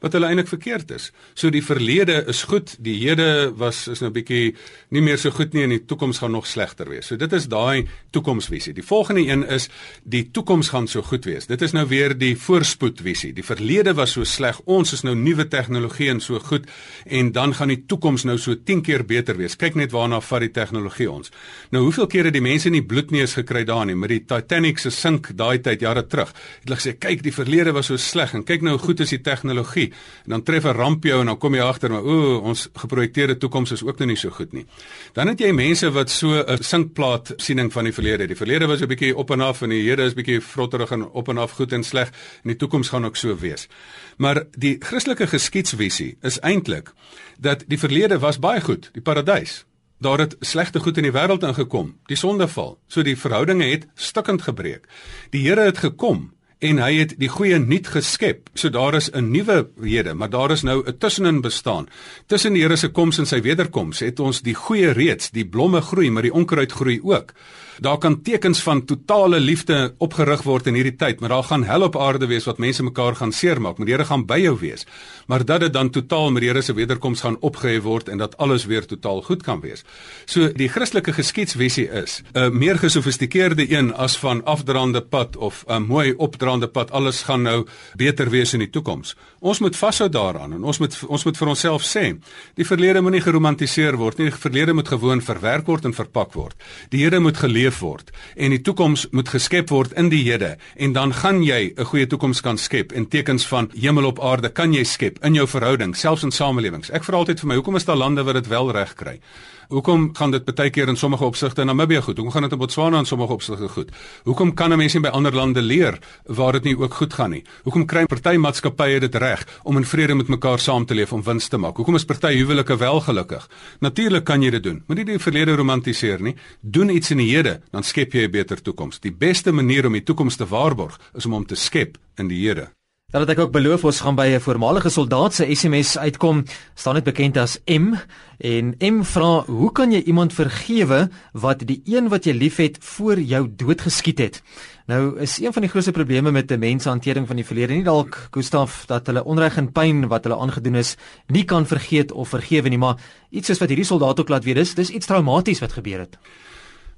[0.04, 1.08] wat hulle eintlik verkeerd is.
[1.34, 4.54] So die verlede is goed, die hede was is nou bietjie
[4.94, 7.08] nie meer so goed nie en die toekoms gaan nog slegter wees.
[7.10, 8.74] So dit is daai toekomsvisie.
[8.76, 9.68] Die volgende een is
[10.04, 11.48] die toekoms gaan so goed wees.
[11.50, 13.32] Dit is nou weer die voorspoedvisie.
[13.34, 16.68] Die verlede was so sleg, ons is nou nuwe tegnologie en so goed
[17.04, 19.58] en dan gaan die toekoms nou so 10 keer beter wees.
[19.58, 21.34] Kyk net waarna vat die tegnologie ons.
[21.74, 25.32] Nou hoeveel kere die mense nie bloedneus gekry daar nie met die Titanic se sink
[25.34, 26.30] daai tyd jare terug.
[26.30, 29.10] Het hulle gesê kyk die verlede was so sleg en kyk nou hoe goed is
[29.16, 29.87] die tegnologie
[30.24, 33.38] en dan tref 'n ramp jou en dan kom jy agter maar o, ons geprojekteerde
[33.38, 34.66] toekoms is ook nou nie so goed nie.
[35.12, 38.26] Dan het jy mense wat so 'n sinkplaat siening van die verlede.
[38.26, 41.04] Die verlede was 'n bietjie op en af en die hede is bietjie vrotterig en
[41.04, 42.08] op en af goed en sleg
[42.42, 43.68] en die toekoms gaan ook so wees.
[44.16, 46.92] Maar die Christelike geskiedsvisie is eintlik
[47.38, 49.64] dat die verlede was baie goed, die paradys.
[49.98, 52.78] Daar het slegte goed in die wêreld ingekom, die sondeval.
[52.86, 54.86] So die verhoudinge het stukkend gebreek.
[55.30, 58.48] Die Here het gekom en hy het die goeie nuut geskep.
[58.54, 61.88] So daar is 'n nuwe hede, maar daar is nou 'n tussenin bestaan.
[62.26, 65.80] Tussen die Here se koms en sy wederkoms het ons die goeie reeds, die blomme
[65.80, 67.32] groei, maar die onkruid groei ook.
[67.80, 71.82] Daar kan tekens van totale liefde opgerig word in hierdie tyd, maar daar gaan hel
[71.86, 73.78] op aarde wees wat mense mekaar gaan seermaak.
[73.78, 74.86] Maar die Here gaan by jou wees.
[75.26, 78.36] Maar dat dit dan totaal met die Here se wederkoms gaan opgehef word en dat
[78.36, 79.84] alles weer totaal goed kan wees.
[80.26, 85.82] So die Christelike geskiedsvisie is 'n meer gesofistikeerde een as van afdraande pad of 'n
[85.82, 86.90] mooi opdraande pad.
[86.90, 89.16] Alles gaan nou beter wees in die toekoms.
[89.38, 92.18] Ons moet vashou daaraan en ons moet ons moet vir onsself sê,
[92.54, 94.30] die verlede moenie geromantiseer word nie.
[94.30, 96.54] Die verlede moet gewoon verwerk word en verpak word.
[96.88, 100.56] Die Here moet geleef geleef word en die toekoms moet geskep word in die hede
[100.76, 104.48] en dan gaan jy 'n goeie toekoms kan skep en tekens van hemel op aarde
[104.48, 106.90] kan jy skep in jou verhouding selfs in samelewings.
[106.90, 109.20] Ek vra altyd vir my, hoekom is daar lande wat dit wel reg kry?
[109.68, 112.16] Hoekom gaan dit baie keer in sommige opsigte in Namibië goed?
[112.16, 113.90] Hoekom gaan dit in Botswana in sommige opsigte goed?
[114.24, 117.30] Hoekom kan 'n mens nie by ander lande leer waar dit nie ook goed gaan
[117.30, 117.44] nie?
[117.64, 121.22] Hoekom kry party maatskappye dit reg om in vrede met mekaar saam te leef om
[121.22, 121.76] wins te maak?
[121.76, 123.48] Hoekom is party huwelike wel gelukkig?
[123.80, 124.82] Natuurlik kan jy dit doen.
[124.86, 126.36] Moenie die verlede romantiseer nie.
[126.60, 129.00] Doen iets in die hede, dan skep jy 'n beter toekoms.
[129.00, 132.48] Die beste manier om die toekoms te waarborg is om hom te skep in die
[132.48, 132.77] Here.
[133.08, 136.44] Dan het ek ook beloof ons gaan by 'n voormalige soldaat se SMS uitkom,
[136.74, 137.94] staan dit bekend as M
[138.38, 143.20] en M vra, "Hoe kan jy iemand vergewe wat die een wat jy liefhet voor
[143.20, 144.42] jou dood geskiet het?"
[144.86, 147.72] Nou is een van die grootste probleme met 'n mens se hantering van die verlede
[147.72, 152.12] nie dalk Gustaf dat hulle onreg en pyn wat hulle aangedoen is nie kan vergeet
[152.12, 152.96] of vergewe nie, maar
[153.30, 156.18] iets soos wat hierdie soldaat ook laat weet is, dis iets traumaties wat gebeur het.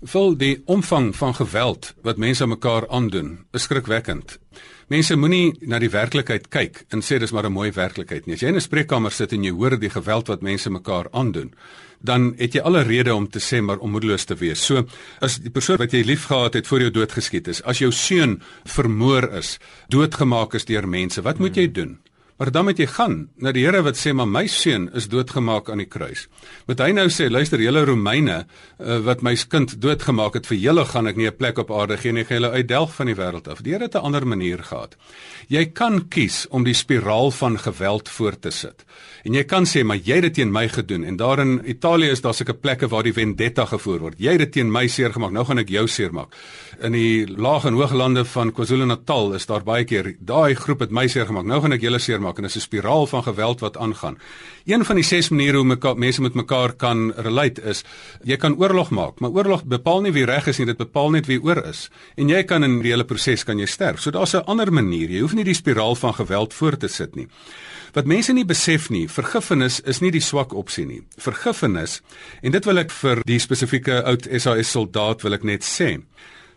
[0.00, 4.38] Vol die omvang van geweld wat mense aan mekaar aandoen, is skrikwekkend.
[4.88, 8.34] Mense moenie na die werklikheid kyk en sê dis maar 'n mooi werklikheid nie.
[8.34, 11.52] As jy in 'n spreekkamer sit en jy hoor die geweld wat mense mekaar aandoen,
[12.00, 14.64] dan het jy alle rede om te sê maar onmoedeloos te wees.
[14.64, 14.86] So
[15.20, 18.42] as die persoon wat jy liefgehad het voor jou dood geskiet is, as jou seun
[18.64, 19.58] vermoor is,
[19.88, 21.98] doodgemaak is deur mense, wat moet jy doen?
[22.40, 25.66] Maar dan moet jy gaan na die Here wat sê maar my seun is doodgemaak
[25.68, 26.22] aan die kruis.
[26.64, 30.86] Moet hy nou sê luister julle Romeine uh, wat my kind doodgemaak het vir julle
[30.88, 33.48] gaan ek nie 'n plek op aarde gee nie, gaan julle uitdelg van die wêreld
[33.48, 33.60] af.
[33.60, 34.96] Die Here het 'n ander manier gehad.
[35.48, 38.84] Jy kan kies om die spiraal van geweld voort te sit.
[39.24, 42.10] En jy kan sê maar jy het dit teen my gedoen en daar in Italië
[42.10, 44.14] is daar sulke plekke waar die vendetta gevoer word.
[44.18, 46.32] Jy het dit teen my seer gemaak, nou gaan ek jou seermaak.
[46.80, 51.06] In die laag en hoëglande van KwaZulu-Natal is daar baie keer daai groep het my
[51.06, 53.76] seer gemaak, nou gaan ek julle seermaak maak en dis 'n spiraal van geweld wat
[53.76, 54.18] aangaan.
[54.64, 57.84] Een van die ses maniere hoe mekaar, mense met mekaar kan relate is
[58.22, 61.26] jy kan oorlog maak, maar oorlog bepaal nie wie reg is nie, dit bepaal net
[61.26, 61.90] wie oor is.
[62.16, 64.00] En jy kan in die hele proses kan jy sterf.
[64.00, 65.10] So daar's 'n ander manier.
[65.10, 67.28] Jy hoef nie die spiraal van geweld voort te sit nie.
[67.92, 71.02] Wat mense nie besef nie, vergifnis is nie die swak opsie nie.
[71.18, 72.00] Vergifnis
[72.42, 75.96] en dit wil ek vir die spesifieke oud SAS soldaat wil ek net sê.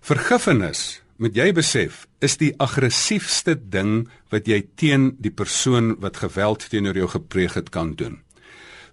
[0.02, 6.66] Vergifnis moet jy besef is die aggressiefste ding wat jy teen die persoon wat geweld
[6.70, 8.20] teenoor jou gepleeg het kan doen.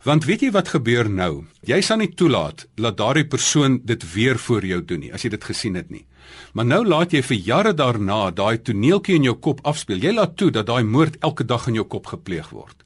[0.05, 1.45] Want weet jy wat gebeur nou?
[1.69, 5.33] Jy sal nie toelaat dat daardie persoon dit weer voor jou doen nie as jy
[5.35, 6.07] dit gesien het nie.
[6.55, 10.01] Maar nou laat jy vir jare daarna daai toneeltjie in jou kop afspeel.
[10.01, 12.85] Jy laat toe dat daai moord elke dag in jou kop gepleeg word.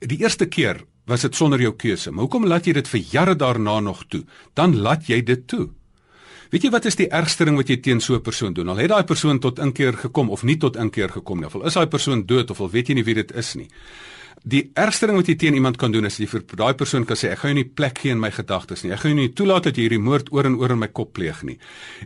[0.00, 2.12] Die eerste keer was dit sonder jou keuse.
[2.12, 4.24] Maar hoekom laat jy dit vir jare daarna nog toe?
[4.54, 5.70] Dan laat jy dit toe.
[6.50, 8.68] Weet jy wat is die ergste ding wat jy teen so 'n persoon doen?
[8.68, 11.46] Al het daai persoon tot inkeer gekom of nie tot inkeer gekom nie.
[11.46, 13.68] Of al is daai persoon dood of al weet jy nie wie dit is nie.
[14.44, 17.16] Die ergste ding wat jy teen iemand kan doen is jy vir daai persoon kan
[17.16, 18.92] sê ek gaan jou nie plek gee in my gedagtes nie.
[18.92, 21.12] Ek gaan jou nie toelaat dat jy hierdie moord oor en oor in my kop
[21.12, 21.58] pleeg nie.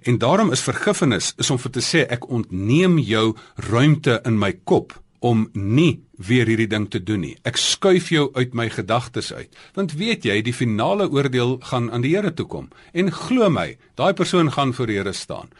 [0.04, 4.52] En daarom is vergifnis is om vir te sê ek ontneem jou ruimte in my
[4.64, 7.34] kop om nie weer hierdie ding te doen nie.
[7.48, 9.52] Ek skuif jou uit my gedagtes uit.
[9.76, 12.70] Want weet jy, die finale oordeel gaan aan die Here toe kom.
[12.92, 15.52] En glo my, daai persoon gaan voor die Here staan.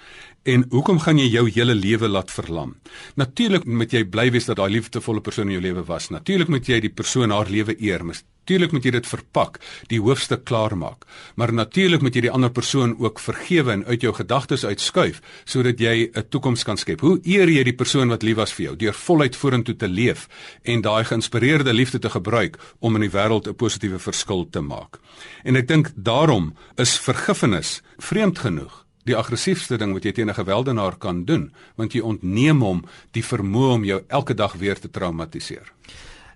[0.49, 2.75] En hoekom gaan jy jou hele lewe laat verlam?
[3.20, 6.09] Natuurlik moet jy bly wees dat daai liefdevolle persoon in jou lewe was.
[6.09, 8.01] Natuurlik moet jy die persoon haar lewe eer.
[8.50, 9.58] Natuurlik moet jy dit verpak,
[9.92, 11.04] die hoofstuk klaar maak.
[11.38, 15.78] Maar natuurlik moet jy die ander persoon ook vergewe en uit jou gedagtes uitskuif sodat
[15.78, 17.00] jy 'n toekoms kan skep.
[17.00, 20.26] Hoe eer jy die persoon wat lief was vir jou deur voluit vorentoe te leef
[20.64, 24.98] en daai geïnspireerde liefde te gebruik om in die wêreld 'n positiewe verskil te maak.
[25.44, 30.34] En ek dink daarom is vergifnis vreemd genoeg die aggressiefste ding wat jy teen 'n
[30.34, 34.90] gewelddenaar kan doen, want jy ontneem hom die vermoë om jou elke dag weer te
[34.90, 35.72] traumatiseer.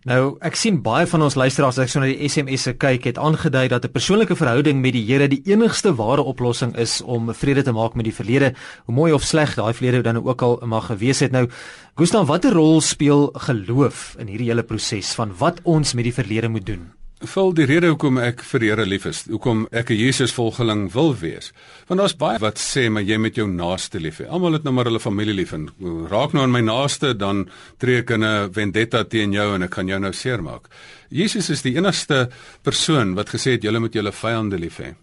[0.05, 3.17] Nou, ek sien baie van ons luisteraars as ek so na die SMS'e kyk, het
[3.17, 7.63] aangedui dat 'n persoonlike verhouding met die Here die enigste ware oplossing is om vrede
[7.63, 8.53] te maak met die verlede,
[8.85, 11.33] hoe mooi of sleg daai verlede dan ook al mag gewees het.
[11.33, 11.49] Nou,
[11.97, 16.49] Gustav, watter rol speel geloof in hierdie hele proses van wat ons met die verlede
[16.49, 17.04] moet doen?
[17.23, 20.91] Vul die rede hoekom ek vir die Here lief is, hoekom ek 'n Jesus volgeling
[20.93, 21.53] wil wees.
[21.87, 24.27] Want daar's baie wat sê maar jy met jou naaste lief hê.
[24.29, 25.71] Almal het nou maar hulle familie lief en
[26.11, 27.49] raak nou aan my naaste dan
[27.79, 30.69] tree ek in 'n vendetta teen jou en ek kan jou nou seermaak.
[31.09, 32.29] Jesus is die enigste
[32.63, 34.95] persoon wat gesê het julle moet julle vyande lief hê.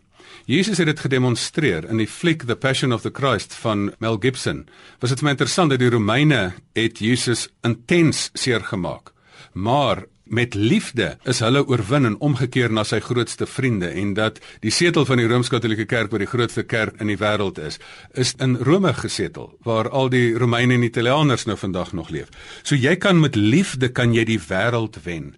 [0.45, 4.67] Jesus het dit gedemonstreer in die fliek The Passion of the Christ van Mel Gibson.
[4.99, 9.11] Was dit my interessant dat die Romeine het Jesus intens seer gemaak.
[9.53, 14.71] Maar met liefde is hulle oorwin en omgekeer na sy grootste vriende en dat die
[14.71, 17.81] setel van die Rooms-Katolieke Kerk wat die grootste kerk in die wêreld is,
[18.15, 22.31] is in Rome gesetel waar al die Romeine en Italianers nou vandag nog leef.
[22.63, 25.33] So jy kan met liefde kan jy die wêreld wen.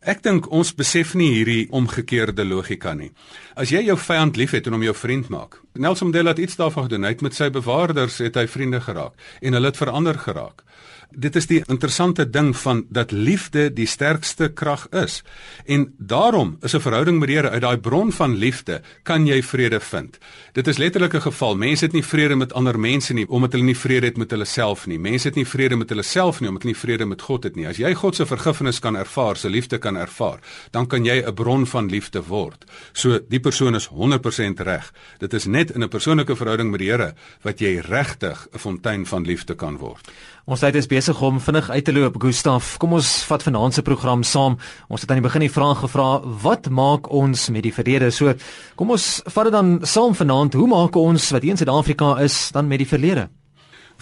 [0.00, 3.10] Ek dink ons besef nie hierdie omgekeerde logika nie.
[3.58, 5.58] As jy jou vyand liefhet en hom jou vriend maak.
[5.74, 7.04] Nelson Mandela het iets daarvan gedoen.
[7.04, 10.62] Hy het met sy bewaarders het hy vriende geraak en hulle het verander geraak.
[11.08, 15.22] Dit is die interessante ding van dat liefde die sterkste krag is.
[15.64, 19.42] En daarom is 'n verhouding met die Here uit daai bron van liefde kan jy
[19.42, 20.18] vrede vind.
[20.52, 21.56] Dit is letterlik 'n geval.
[21.56, 24.44] Mense het nie vrede met ander mense nie omdat hulle nie vrede het met hulle
[24.44, 24.98] self nie.
[24.98, 27.56] Mense het nie vrede met hulle self nie omdat hulle nie vrede met God het
[27.56, 27.66] nie.
[27.66, 30.38] As jy God se vergifnis kan ervaar, se liefde kan ervaar,
[30.70, 32.64] dan kan jy 'n bron van liefde word.
[32.92, 34.92] So die persoon is 100% reg.
[35.18, 39.06] Dit is net in 'n persoonlike verhouding met die Here wat jy regtig 'n fontein
[39.06, 40.10] van liefde kan word.
[40.48, 42.70] Ons tyd is besig om vinnig uit te loop, Gustaf.
[42.80, 44.54] Kom ons vat vanaand se program saam.
[44.88, 48.08] Ons het aan die begin die vraag gevra, wat maak ons met die verlede?
[48.16, 48.32] So,
[48.80, 50.56] kom ons vat dit dan saam vanaand.
[50.56, 53.26] Hoe maak ons wat in Suid-Afrika is dan met die verlede?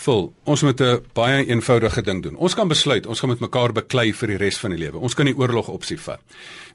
[0.07, 0.29] Vol.
[0.47, 2.37] Ons moet 'n baie eenvoudige ding doen.
[2.37, 4.99] Ons kan besluit, ons gaan met mekaar beklei vir die res van die lewe.
[4.99, 6.21] Ons kan die oorlog opsie vat.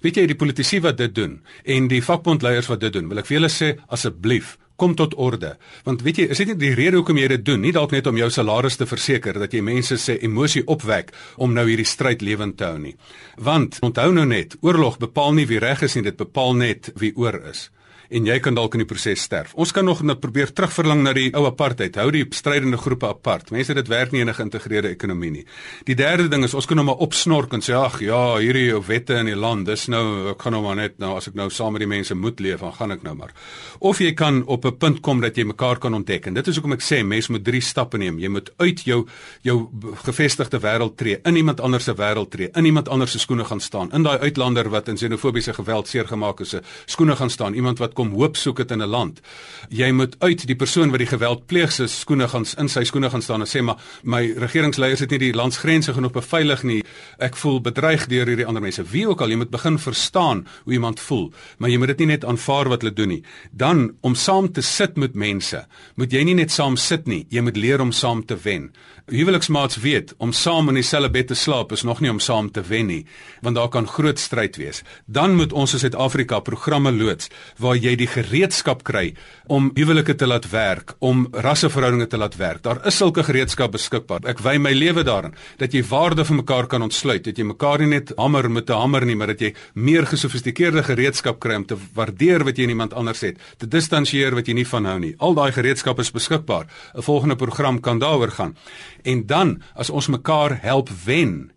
[0.02, 3.26] Weet jy, die politici wat dit doen en die vakbondleiers wat dit doen, wil ek
[3.26, 5.56] vir julle sê asseblief kom tot orde.
[5.86, 8.10] Want weet jy, is dit nie die rede hoekom jy dit doen nie dalk net
[8.10, 12.26] om jou salaris te verseker dat jy mense se emosie opwek om nou hierdie stryd
[12.26, 12.96] lewend te hou nie.
[13.38, 17.14] Want onthou nou net, oorlog bepaal nie wie reg is nie, dit bepaal net wie
[17.18, 17.70] oor is
[18.12, 19.54] en jy kan dalk in die proses sterf.
[19.56, 21.96] Ons kan nog net probeer terugverlang na die ou apartheid.
[21.96, 23.52] Hou die strydende groepe apart.
[23.56, 25.46] Mense dit werk nie 'n geïntegreerde ekonomie nie.
[25.86, 29.14] Die derde ding is ons kan nou maar opsnork en sê ag ja, hierdie wette
[29.16, 31.74] in die land, dis nou ek gaan nou maar net nou as ek nou saam
[31.74, 33.32] met die mense moet leef, dan gaan ek nou maar.
[33.80, 36.28] Of jy kan op 'n punt kom dat jy mekaar kan ontdek.
[36.28, 38.20] En dit is hoekom ek sê mense moet drie stappe neem.
[38.20, 39.08] Jy moet uit jou
[39.42, 39.70] jou
[40.04, 43.60] gevestigde wêreld tree, in iemand anders se wêreld tree, in iemand anders se skoene gaan
[43.60, 43.92] staan.
[43.92, 47.54] In daai uitlander wat in xenofobiese geweld seergemaak is, se skoene gaan staan.
[47.54, 49.22] Iemand wat kom hoop soek het in 'n land.
[49.70, 53.10] Jy moet uit die persoon wat die geweld pleeg se skoene gaan in sy skoene
[53.10, 56.84] gaan staan en sê maar my regeringsleiers het nie die landsgrense genoeg beveilig nie.
[57.20, 58.84] Ek voel bedreig deur hierdie ander mense.
[58.84, 62.08] Wie ook al, jy moet begin verstaan hoe iemand voel, maar jy moet dit nie
[62.08, 63.24] net aanvaar wat hulle doen nie.
[63.52, 67.42] Dan om saam te sit met mense, moet jy nie net saam sit nie, jy
[67.42, 68.72] moet leer om saam te wen.
[69.12, 72.62] Huweliksmaats weet om saam in dieselfde bed te slaap is nog nie om saam te
[72.62, 73.06] wen nie,
[73.42, 74.84] want daar kan groot stryd wees.
[75.06, 79.14] Dan moet ons in Suid-Afrika programme loods waar jy die gereedskap kry
[79.48, 82.64] om huwelike te laat werk, om rasseverhoudinge te laat werk.
[82.64, 84.26] Daar is sulke gereedskap beskikbaar.
[84.32, 87.84] Ek wy my lewe daarin dat jy waarde vir mekaar kan ontsluit, dat jy mekaar
[87.84, 91.66] nie net hamer met 'n hamer nie, maar dat jy meer gesofistikeerde gereedskap kry om
[91.66, 95.00] te waardeer wat jy in iemand anders het, te distansieer wat jy nie van hou
[95.00, 95.16] nie.
[95.20, 96.68] Al daai gereedskap is beskikbaar.
[96.96, 98.56] 'n Volgende program kan daaroor gaan.
[99.04, 101.52] En dan as ons mekaar help wen,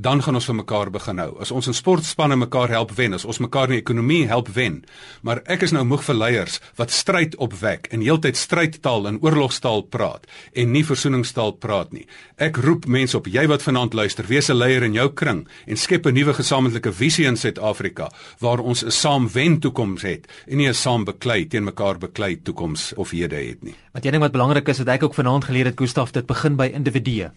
[0.00, 1.30] dan gaan ons vir mekaar begin hou.
[1.44, 4.78] As ons in sportspanne mekaar help wen, as ons mekaar in die ekonomie help wen.
[5.26, 9.84] Maar ek is nou moeg vir leiers wat stryd opwek en heeltyd strydtaal en oorlogstaal
[9.92, 10.24] praat
[10.56, 12.06] en nie versoeningstaal praat nie.
[12.40, 15.76] Ek roep mense op, jy wat vanaand luister, wees 'n leier in jou kring en
[15.76, 20.56] skep 'n nuwe gesamentlike visie in Suid-Afrika waar ons 'n saam wen toekoms het en
[20.56, 23.74] nie 'n saam beklei teen mekaar beklei toekoms of hede het nie.
[23.92, 26.56] Wat jy dink wat belangrik is, wat ek ook vanaand geleer het, Gustaf, dit begin
[26.56, 27.30] by individue.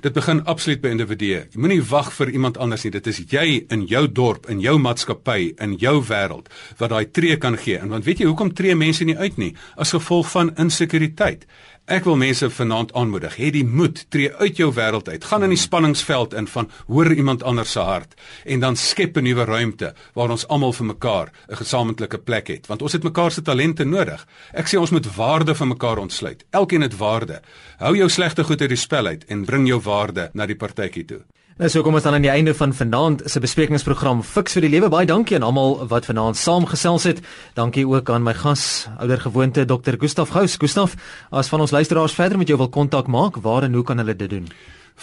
[0.00, 1.42] Dit begin absoluut by individue.
[1.52, 2.92] Jy moenie wag vir iemand anders nie.
[2.94, 6.48] Dit is jy in jou dorp, in jou maatskappy, in jou wêreld
[6.80, 7.76] wat daai tree kan gee.
[7.76, 9.50] En want weet jy hoekom tree mense nie uit nie?
[9.76, 11.44] As gevolg van insekuriteit.
[11.90, 15.50] Ek wil mense vanaand aanmoedig, hê die moed, tree uit jou wêreld uit, gaan in
[15.50, 18.14] die spanningsveld in van hoor iemand anders se hart
[18.46, 22.66] en dan skep 'n nuwe ruimte waar ons almal vir mekaar 'n gesamentlike plek het,
[22.66, 24.26] want ons het mekaar se talente nodig.
[24.54, 26.44] Ek sê ons moet waarde vir mekaar ontsluit.
[26.50, 27.42] Elkeen het waarde.
[27.78, 31.04] Hou jou slegte goed uit die spel uit en bring jou waarde na die partytjie
[31.04, 31.22] toe.
[31.60, 34.72] Nou so kom ons dan aan die einde van vanaand se besprekingsprogram Fix vir die
[34.72, 34.88] lewe.
[34.88, 37.18] Baie dankie aan almal wat vanaand saamgesels het.
[37.58, 40.00] Dankie ook aan my gas, ouer gewoonte Dr.
[40.00, 40.56] Gustaf Gous.
[40.56, 40.96] Gustaf,
[41.28, 44.16] as van ons luisteraars verder met jou wil kontak maak, waar en hoe kan hulle
[44.16, 44.48] dit doen?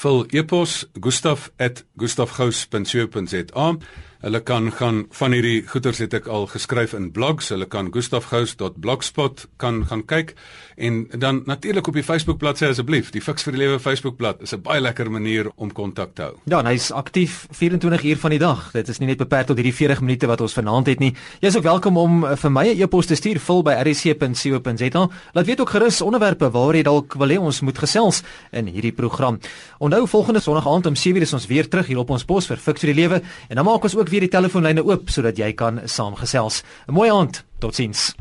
[0.01, 3.67] Vul e-pos gustaf@gustafgous.co.za.
[4.27, 7.47] Hulle kan gaan van hierdie goeters het ek al geskryf in blogs.
[7.53, 10.33] Hulle kan gustafgous.blogspot kan gaan kyk
[10.75, 13.13] en dan natuurlik op die Facebook bladsy asseblief.
[13.15, 16.21] Die Fix vir die Lewe Facebook bladsy is 'n baie lekker manier om kontak te
[16.21, 16.35] hou.
[16.43, 18.71] Ja, hy's aktief 24 uur van die dag.
[18.71, 21.15] Dit is nie net beperk tot hierdie 40 minute wat ons vanaand het nie.
[21.39, 25.09] Jy is ook welkom om eh, vir my 'n e-pos te stuur vul by rc.co.za.
[25.33, 28.91] Laat weet ook gerus onderwerpe waar jy dalk wil hê ons moet gesels in hierdie
[28.93, 29.39] program.
[29.79, 32.57] Onthou volgende Sondag aand om 7:00 is ons weer terug hier op ons pos vir
[32.57, 35.51] Fix vir die Lewe en dan maak ons ook weer die telefoonlyne oop sodat jy
[35.53, 36.63] kan saamgesels.
[36.89, 37.43] 'n Mooi aand.
[37.61, 38.13] Totsiens.